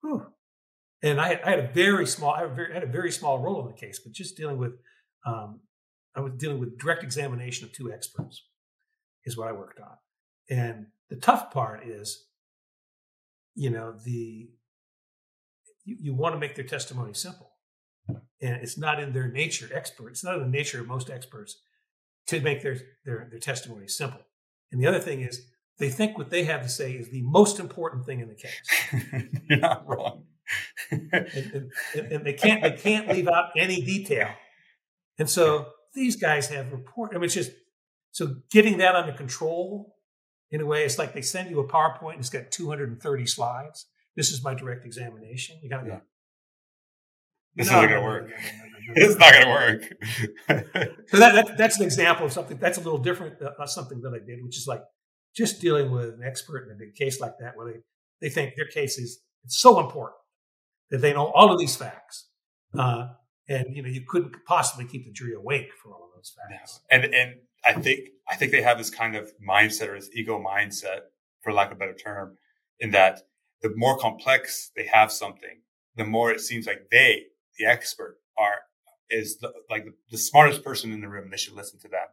[0.00, 0.26] Whew.
[1.02, 3.38] And I, I, had a very small, I had a very, had a very, small
[3.38, 4.72] role in the case, but just dealing with,
[5.26, 5.60] um,
[6.14, 8.42] I was dealing with direct examination of two experts,
[9.24, 9.96] is what I worked on.
[10.48, 12.26] And the tough part is,
[13.54, 14.48] you know, the
[15.84, 17.45] you, you want to make their testimony simple,
[18.40, 19.68] and it's not in their nature.
[19.72, 21.58] Expert, it's not in the nature of most experts
[22.26, 24.20] to make their their their testimony simple.
[24.72, 25.46] And the other thing is,
[25.78, 29.30] they think what they have to say is the most important thing in the case.
[29.48, 30.24] You're not wrong.
[30.90, 31.72] and, and,
[32.12, 34.28] and, they can't they can't leave out any detail.
[35.18, 37.10] And so these guys have report.
[37.12, 37.50] I mean, it's just
[38.12, 39.96] so getting that under control
[40.50, 40.84] in a way.
[40.84, 43.86] It's like they send you a PowerPoint and it's got 230 slides.
[44.14, 45.58] This is my direct examination.
[45.62, 46.00] You got to yeah.
[47.56, 48.30] This no, isn't going to work.
[48.94, 49.82] it's not going to work.
[51.08, 53.36] so that, that, that's an example of something that's a little different.
[53.42, 54.82] Uh, something that I did, which is like
[55.34, 57.78] just dealing with an expert in a big case like that, where they,
[58.20, 60.16] they think their case is it's so important
[60.90, 62.28] that they know all of these facts.
[62.78, 63.08] Uh,
[63.48, 66.80] and you know you couldn't possibly keep the jury awake for all of those facts.
[66.90, 67.34] And and
[67.64, 71.00] I think I think they have this kind of mindset or this ego mindset,
[71.42, 72.38] for lack of a better term,
[72.80, 73.22] in that
[73.62, 75.62] the more complex they have something,
[75.96, 77.24] the more it seems like they,
[77.58, 78.60] the expert, are
[79.08, 81.30] is the, like the, the, smartest person in the room.
[81.30, 82.06] They should listen to them.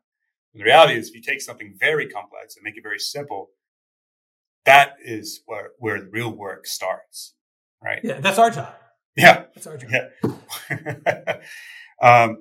[0.53, 3.49] And the reality is, if you take something very complex and make it very simple,
[4.65, 7.33] that is where, where the real work starts,
[7.83, 7.99] right?
[8.03, 8.73] Yeah, that's our job.
[9.15, 9.89] Yeah, that's our job.
[9.91, 11.37] Yeah.
[12.01, 12.37] um,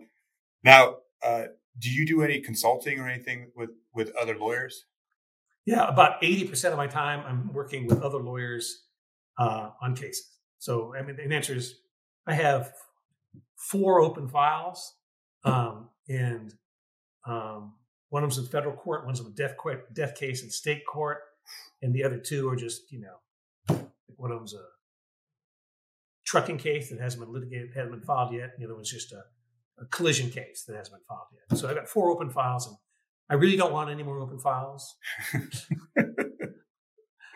[0.63, 1.45] now, uh,
[1.79, 4.85] do you do any consulting or anything with with other lawyers?
[5.67, 8.85] Yeah, about eighty percent of my time I'm working with other lawyers
[9.39, 10.27] uh, on cases.
[10.59, 11.75] So, I mean, the answer is
[12.27, 12.73] I have
[13.57, 14.95] four open files,
[15.45, 16.55] um, and
[17.27, 17.75] um,
[18.11, 19.55] one of them's in federal court, one's in a death
[19.93, 21.19] death case in state court,
[21.81, 24.65] and the other two are just you know, one of them's a
[26.33, 28.51] trucking case that hasn't been litigated, hasn't been filed yet.
[28.55, 29.23] And the other one's just a,
[29.81, 31.59] a collision case that hasn't been filed yet.
[31.59, 32.77] So I've got four open files, and
[33.29, 34.97] I really don't want any more open files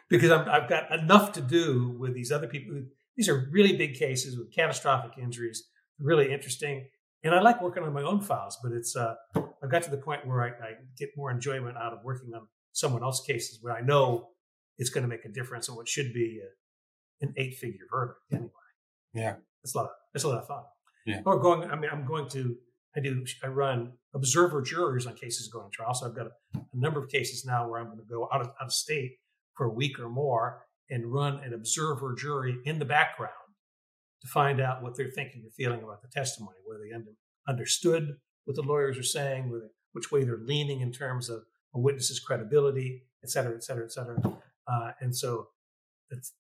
[0.09, 2.83] because i have got enough to do with these other people.
[3.17, 5.69] These are really big cases with catastrophic injuries,
[5.99, 6.89] really interesting.
[7.23, 9.97] And I like working on my own files, but it's uh, I've got to the
[9.97, 13.75] point where I, I get more enjoyment out of working on someone else's cases where
[13.75, 14.29] I know
[14.79, 18.51] it's going to make a difference on what should be a, an eight-figure verdict anyway.
[19.15, 19.85] Yeah, that's a lot.
[19.85, 20.63] Of, that's a lot of fun.
[21.07, 21.23] Yeah.
[21.25, 21.71] Or going.
[21.71, 22.57] I mean, I'm going to.
[22.97, 23.25] I do.
[23.43, 25.95] I run observer jurors on cases going to trial.
[25.95, 28.41] So I've got a, a number of cases now where I'm going to go out
[28.41, 29.19] of, out of state
[29.55, 33.33] for a week or more and run an observer jury in the background
[34.27, 37.13] to find out what they're thinking or feeling about the testimony, whether they under,
[37.49, 41.43] understood what the lawyers are saying, whether, which way they're leaning in terms of
[41.75, 44.19] a witness's credibility, et cetera, et cetera, et cetera.
[44.71, 45.49] Uh, and so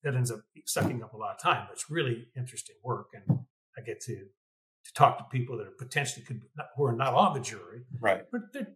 [0.03, 1.65] that ends up sucking up a lot of time.
[1.67, 3.41] But it's really interesting work, and
[3.77, 7.13] I get to to talk to people that are potentially could not, who are not
[7.15, 8.23] on the jury, right?
[8.31, 8.69] But they're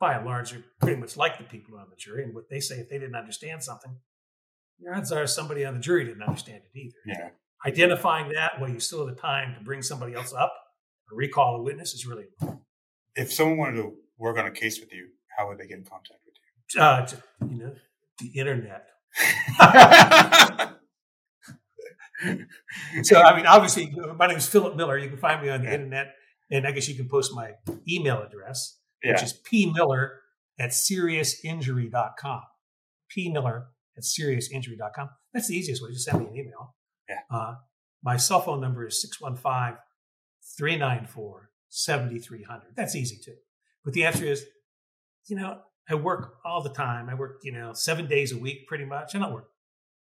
[0.00, 2.58] by and large are pretty much like the people on the jury, and what they
[2.58, 3.96] say if they didn't understand something,
[4.80, 6.96] your odds are somebody on the jury didn't understand it either.
[7.06, 7.28] Yeah.
[7.66, 10.54] Identifying that while you still have the time to bring somebody else up
[11.10, 12.62] or recall a witness is really important.
[13.16, 15.84] If someone wanted to work on a case with you, how would they get in
[15.84, 16.34] contact with
[16.74, 16.80] you?
[16.80, 17.06] Uh,
[17.48, 17.74] you know,
[18.20, 18.86] the internet.
[23.02, 24.98] so, I mean, obviously, my name is Philip Miller.
[24.98, 25.74] You can find me on the yeah.
[25.74, 26.14] internet,
[26.50, 27.52] and I guess you can post my
[27.88, 29.12] email address, yeah.
[29.12, 30.10] which is pmiller
[30.58, 32.42] at seriousinjury.com.
[33.16, 33.64] pmiller
[33.96, 35.08] at seriousinjury.com.
[35.32, 35.90] That's the easiest way.
[35.92, 36.74] Just send me an email.
[37.08, 37.20] Yeah.
[37.30, 37.54] Uh,
[38.02, 39.78] my cell phone number is 615
[40.56, 42.62] 394 7300.
[42.74, 43.36] That's easy too.
[43.84, 44.44] But the answer is,
[45.26, 47.08] you know, I work all the time.
[47.08, 49.14] I work, you know, seven days a week pretty much.
[49.14, 49.48] And I don't work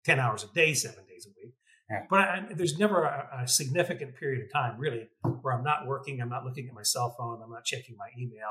[0.05, 1.53] 10 hours a day, seven days a week.
[1.89, 2.05] Yeah.
[2.09, 5.07] But I, there's never a, a, significant period of time really
[5.41, 8.07] where I'm not working, I'm not looking at my cell phone, I'm not checking my
[8.19, 8.49] email,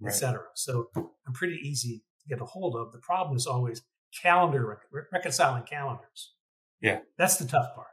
[0.00, 0.10] right.
[0.10, 0.42] etc.
[0.54, 2.92] So I'm pretty easy to get a hold of.
[2.92, 3.82] The problem is always
[4.22, 6.34] calendar re- reconciling calendars.
[6.82, 7.88] Yeah, that's the tough part.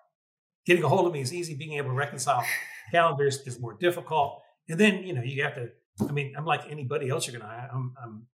[0.65, 1.55] Getting a hold of me is easy.
[1.55, 2.43] Being able to reconcile
[2.91, 4.41] calendars is more difficult.
[4.69, 5.69] And then you know you have to.
[6.07, 7.69] I mean, I'm like anybody else you're going to hire.
[7.73, 8.27] I'm, I'm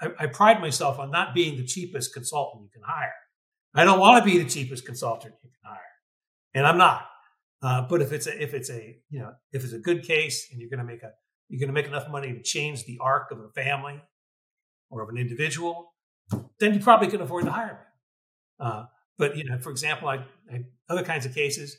[0.00, 3.12] I, I pride myself on not being the cheapest consultant you can hire.
[3.74, 5.80] I don't want to be the cheapest consultant you can hire,
[6.54, 7.06] and I'm not.
[7.62, 10.48] Uh, but if it's a if it's a you know if it's a good case
[10.50, 11.10] and you're going to make a
[11.48, 14.00] you're going to make enough money to change the arc of a family
[14.90, 15.92] or of an individual,
[16.60, 18.66] then you probably can afford to hire me.
[18.66, 18.84] Uh,
[19.18, 21.76] but you know, for example, I, I, other kinds of cases,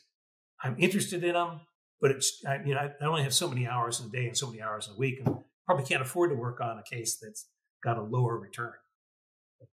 [0.64, 1.62] I'm interested in them,
[2.02, 4.38] but it's I, you know I only have so many hours in a day and
[4.38, 7.18] so many hours in a week, and probably can't afford to work on a case
[7.22, 7.48] that's
[7.84, 8.74] got a lower return.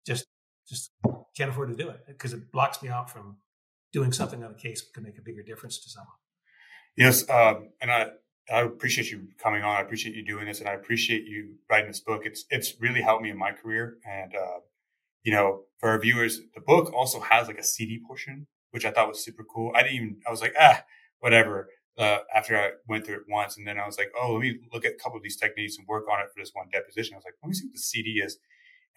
[0.06, 0.26] Just
[0.68, 0.90] just
[1.36, 3.38] can't afford to do it because it blocks me out from
[3.92, 6.16] doing something on a case that can make a bigger difference to someone.
[6.96, 8.10] Yes, um, and I
[8.50, 9.76] I appreciate you coming on.
[9.76, 12.22] I appreciate you doing this, and I appreciate you writing this book.
[12.24, 14.60] It's it's really helped me in my career, and uh,
[15.22, 18.90] you know, for our viewers, the book also has like a CD portion, which I
[18.90, 19.72] thought was super cool.
[19.74, 20.82] I didn't even I was like ah
[21.20, 21.68] whatever.
[21.98, 24.58] Uh, after I went through it once, and then I was like, oh, let me
[24.72, 27.12] look at a couple of these techniques and work on it for this one deposition.
[27.12, 28.38] I was like, let me see what the CD is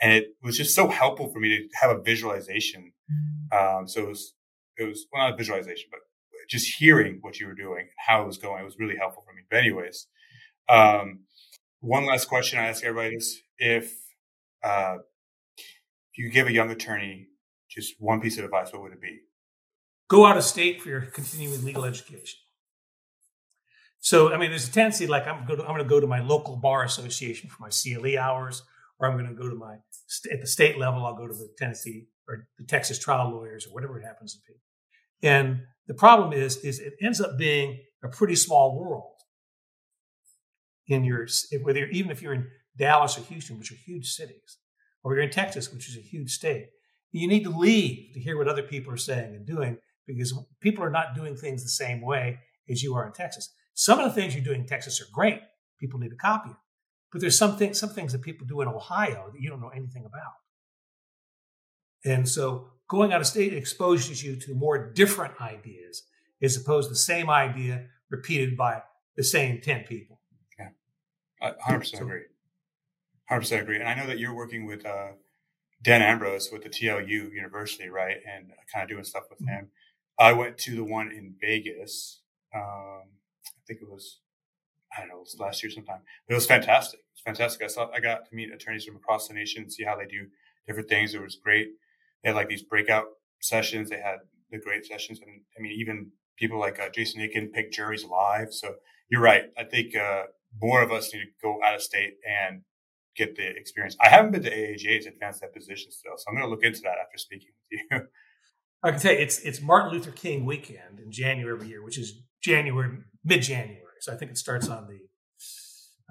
[0.02, 2.92] and it was just so helpful for me to have a visualization.
[3.12, 3.80] Mm.
[3.80, 4.34] Um, so it was,
[4.78, 6.02] it was well, not a visualization, but
[6.50, 8.62] just hearing what you were doing and how it was going.
[8.62, 9.42] It was really helpful for me.
[9.50, 10.08] But anyways,
[10.68, 11.22] um,
[11.80, 13.94] one last question I ask everybody is if,
[14.64, 14.98] uh,
[16.16, 17.28] if you give a young attorney
[17.70, 19.20] just one piece of advice, what would it be?
[20.08, 22.40] Go out of state for your continuing legal education.
[24.00, 26.08] So, I mean, there's a tendency like I'm going to, I'm going to go to
[26.08, 28.64] my local bar association for my CLE hours
[29.00, 29.78] or I'm going to go to my
[30.32, 31.06] at the state level.
[31.06, 34.40] I'll go to the Tennessee or the Texas trial lawyers or whatever it happens to
[34.48, 35.28] be.
[35.28, 39.12] And the problem is, is it ends up being a pretty small world.
[40.88, 41.28] In your
[41.64, 42.48] whether even if you're in
[42.78, 44.60] Dallas or Houston, which are huge cities,
[45.06, 46.70] or you're in Texas, which is a huge state,
[47.12, 49.78] you need to leave to hear what other people are saying and doing
[50.08, 52.40] because people are not doing things the same way
[52.70, 53.54] as you are in Texas.
[53.76, 55.40] Some of the things you're doing in Texas are great.
[55.80, 56.56] People need to copy it.
[57.12, 59.70] but there's some things, some things that people do in Ohio that you don't know
[59.70, 60.34] anything about.
[62.04, 66.04] And so going out of state exposes you to more different ideas
[66.42, 68.82] as opposed to the same idea repeated by
[69.16, 70.20] the same 10 people.
[70.60, 70.70] Yeah,
[71.42, 72.22] I 100% so, agree.
[73.32, 73.80] 100% agree.
[73.80, 75.14] And I know that you're working with uh,
[75.82, 78.18] Dan Ambrose with the TLU University, right?
[78.26, 79.50] And kind of doing stuff with mm-hmm.
[79.50, 79.70] him.
[80.20, 82.22] I went to the one in Vegas.
[82.54, 83.04] Um,
[83.48, 84.20] I think it was,
[84.96, 86.00] I don't know, it was last year sometime.
[86.28, 87.00] But it was fantastic.
[87.00, 87.64] It was fantastic.
[87.64, 90.06] I saw, I got to meet attorneys from across the nation and see how they
[90.06, 90.28] do
[90.68, 91.14] different things.
[91.14, 91.70] It was great.
[92.24, 93.06] They had like these breakout
[93.42, 93.90] sessions.
[93.90, 94.20] They had
[94.52, 95.20] the great sessions.
[95.20, 98.54] And I mean, even people like uh, Jason Itkin pick juries live.
[98.54, 98.76] So
[99.10, 99.46] you're right.
[99.58, 100.24] I think uh,
[100.62, 102.62] more of us need to go out of state and
[103.16, 103.96] get the experience.
[104.02, 106.96] I haven't been to AAJ's advanced deposition still, so I'm going to look into that
[107.04, 108.08] after speaking with you.
[108.84, 111.98] I can tell you, it's it's Martin Luther King weekend in January every year, which
[111.98, 113.82] is January mid January.
[114.00, 115.00] So I think it starts on the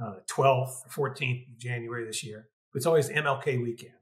[0.02, 2.48] uh, 12th, 14th of January this year.
[2.74, 3.94] It's always MLK weekend,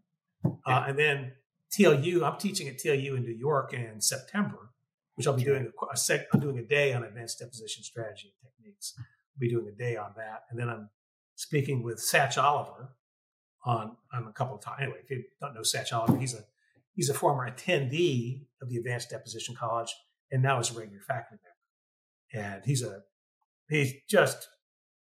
[0.45, 1.33] uh, and then
[1.71, 2.23] TLU.
[2.23, 4.71] I'm teaching at TLU in New York in September,
[5.17, 8.33] which I'll be doing a, a sec, I'm doing a day on advanced deposition strategy
[8.33, 8.95] and techniques.
[8.99, 9.05] I'll
[9.39, 10.89] be doing a day on that, and then I'm
[11.43, 12.91] speaking with Sach Oliver
[13.65, 14.79] on on a couple of times.
[14.83, 16.45] Anyway, if you don't know Sach Oliver, he's a
[16.95, 19.93] he's a former attendee of the Advanced Deposition College
[20.31, 22.47] and now is a regular faculty member.
[22.55, 23.03] And he's a
[23.69, 24.49] he's just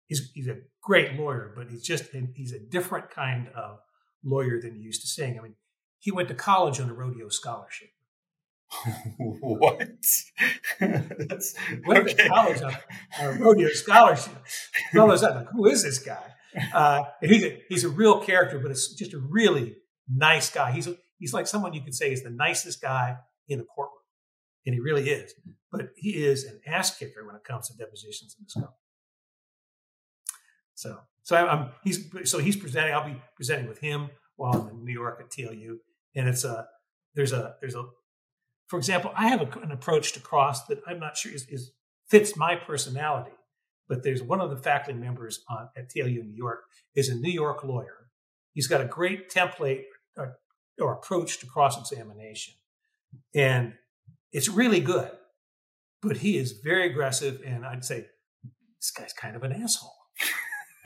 [0.06, 2.06] he's he's a great lawyer, but he's just
[2.36, 3.80] he's a different kind of
[4.24, 5.40] lawyer than you used to seeing.
[5.40, 5.56] I mean,
[6.00, 7.90] he went to college on a rodeo scholarship.
[9.18, 9.80] what?
[10.80, 11.56] That's,
[11.86, 12.28] went okay.
[12.28, 12.80] college a,
[13.22, 14.34] a rodeo scholarship.
[14.92, 16.34] Fellows, I'm like, who is this guy?
[16.74, 19.76] Uh, and he's a, he's a real character, but it's just a really
[20.10, 20.72] nice guy.
[20.72, 24.02] He's a, he's like someone you could say is the nicest guy in the courtroom,
[24.66, 25.34] and he really is.
[25.72, 28.74] But he is an ass kicker when it comes to depositions in this company.
[30.76, 32.94] So, so I'm he's so he's presenting.
[32.94, 35.78] I'll be presenting with him while I'm in New York at TLU,
[36.16, 36.68] and it's a
[37.16, 37.84] there's a there's a
[38.68, 41.72] for example, I have a, an approach to cross that I'm not sure is, is
[42.10, 43.32] fits my personality.
[43.88, 47.32] But there's one of the faculty members on, at TLU New York is a New
[47.32, 48.10] York lawyer.
[48.54, 49.84] He's got a great template
[50.18, 50.38] or,
[50.80, 52.56] or approach to cross examination,
[53.34, 53.74] and
[54.34, 55.12] it's really good.
[56.02, 58.08] But he is very aggressive, and I'd say
[58.80, 59.94] this guy's kind of an asshole.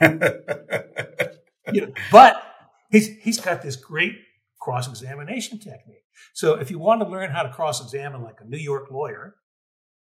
[1.72, 2.42] you know, but
[2.90, 4.14] he's he's got this great
[4.62, 6.04] cross examination technique.
[6.34, 9.34] So if you want to learn how to cross examine like a New York lawyer,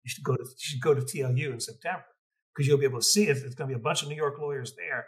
[0.03, 2.05] you should go to you should go to TLU in September
[2.53, 3.37] because you'll be able to see it.
[3.37, 5.07] It's going to be a bunch of New York lawyers there,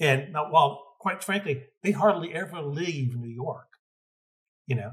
[0.00, 3.68] and now, while quite frankly, they hardly ever leave New York,
[4.66, 4.92] you know,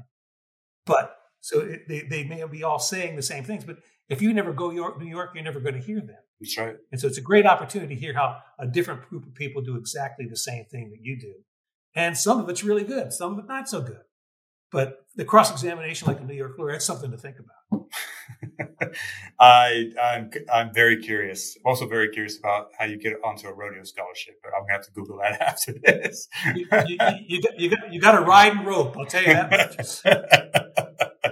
[0.84, 3.78] but so it, they they may be all saying the same things, but
[4.10, 6.22] if you never go York, New York, you're never going to hear them.
[6.40, 6.76] That's right.
[6.92, 9.76] And so it's a great opportunity to hear how a different group of people do
[9.76, 11.32] exactly the same thing that you do.
[11.94, 14.00] And some of it's really good, some of it not so good.
[14.72, 17.86] But the cross examination, like the New York lawyer, that's something to think about.
[19.40, 21.56] I, I'm, I'm very curious.
[21.56, 24.68] I'm also very curious about how you get onto a rodeo scholarship, but I'm going
[24.68, 26.28] to have to Google that after this.
[26.56, 29.32] you, you, you, got, you, got, you got to ride and rope, I'll tell you
[29.32, 30.02] that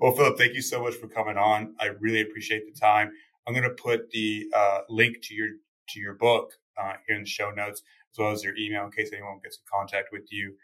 [0.00, 1.74] well, Philip, thank you so much for coming on.
[1.80, 3.10] I really appreciate the time.
[3.46, 5.48] I'm going to put the uh, link to your
[5.90, 7.82] to your book uh, here in the show notes,
[8.16, 10.54] as well as your email in case anyone gets in contact with you.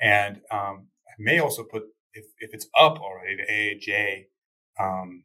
[0.00, 1.84] And um, I may also put,
[2.14, 4.24] if, if it's up already, the AAJ
[4.80, 5.24] um,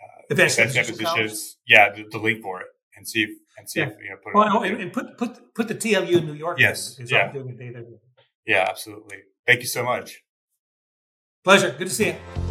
[0.00, 3.88] uh, advanced depositions, yeah, the, the, link for it, and see if and see yeah.
[3.88, 6.58] if you know put well, and, and, put put put the TLU in New York.
[6.58, 7.32] Yes, yeah,
[8.46, 9.18] yeah, absolutely.
[9.46, 10.22] Thank you so much.
[11.44, 11.74] Pleasure.
[11.76, 12.49] Good to see you.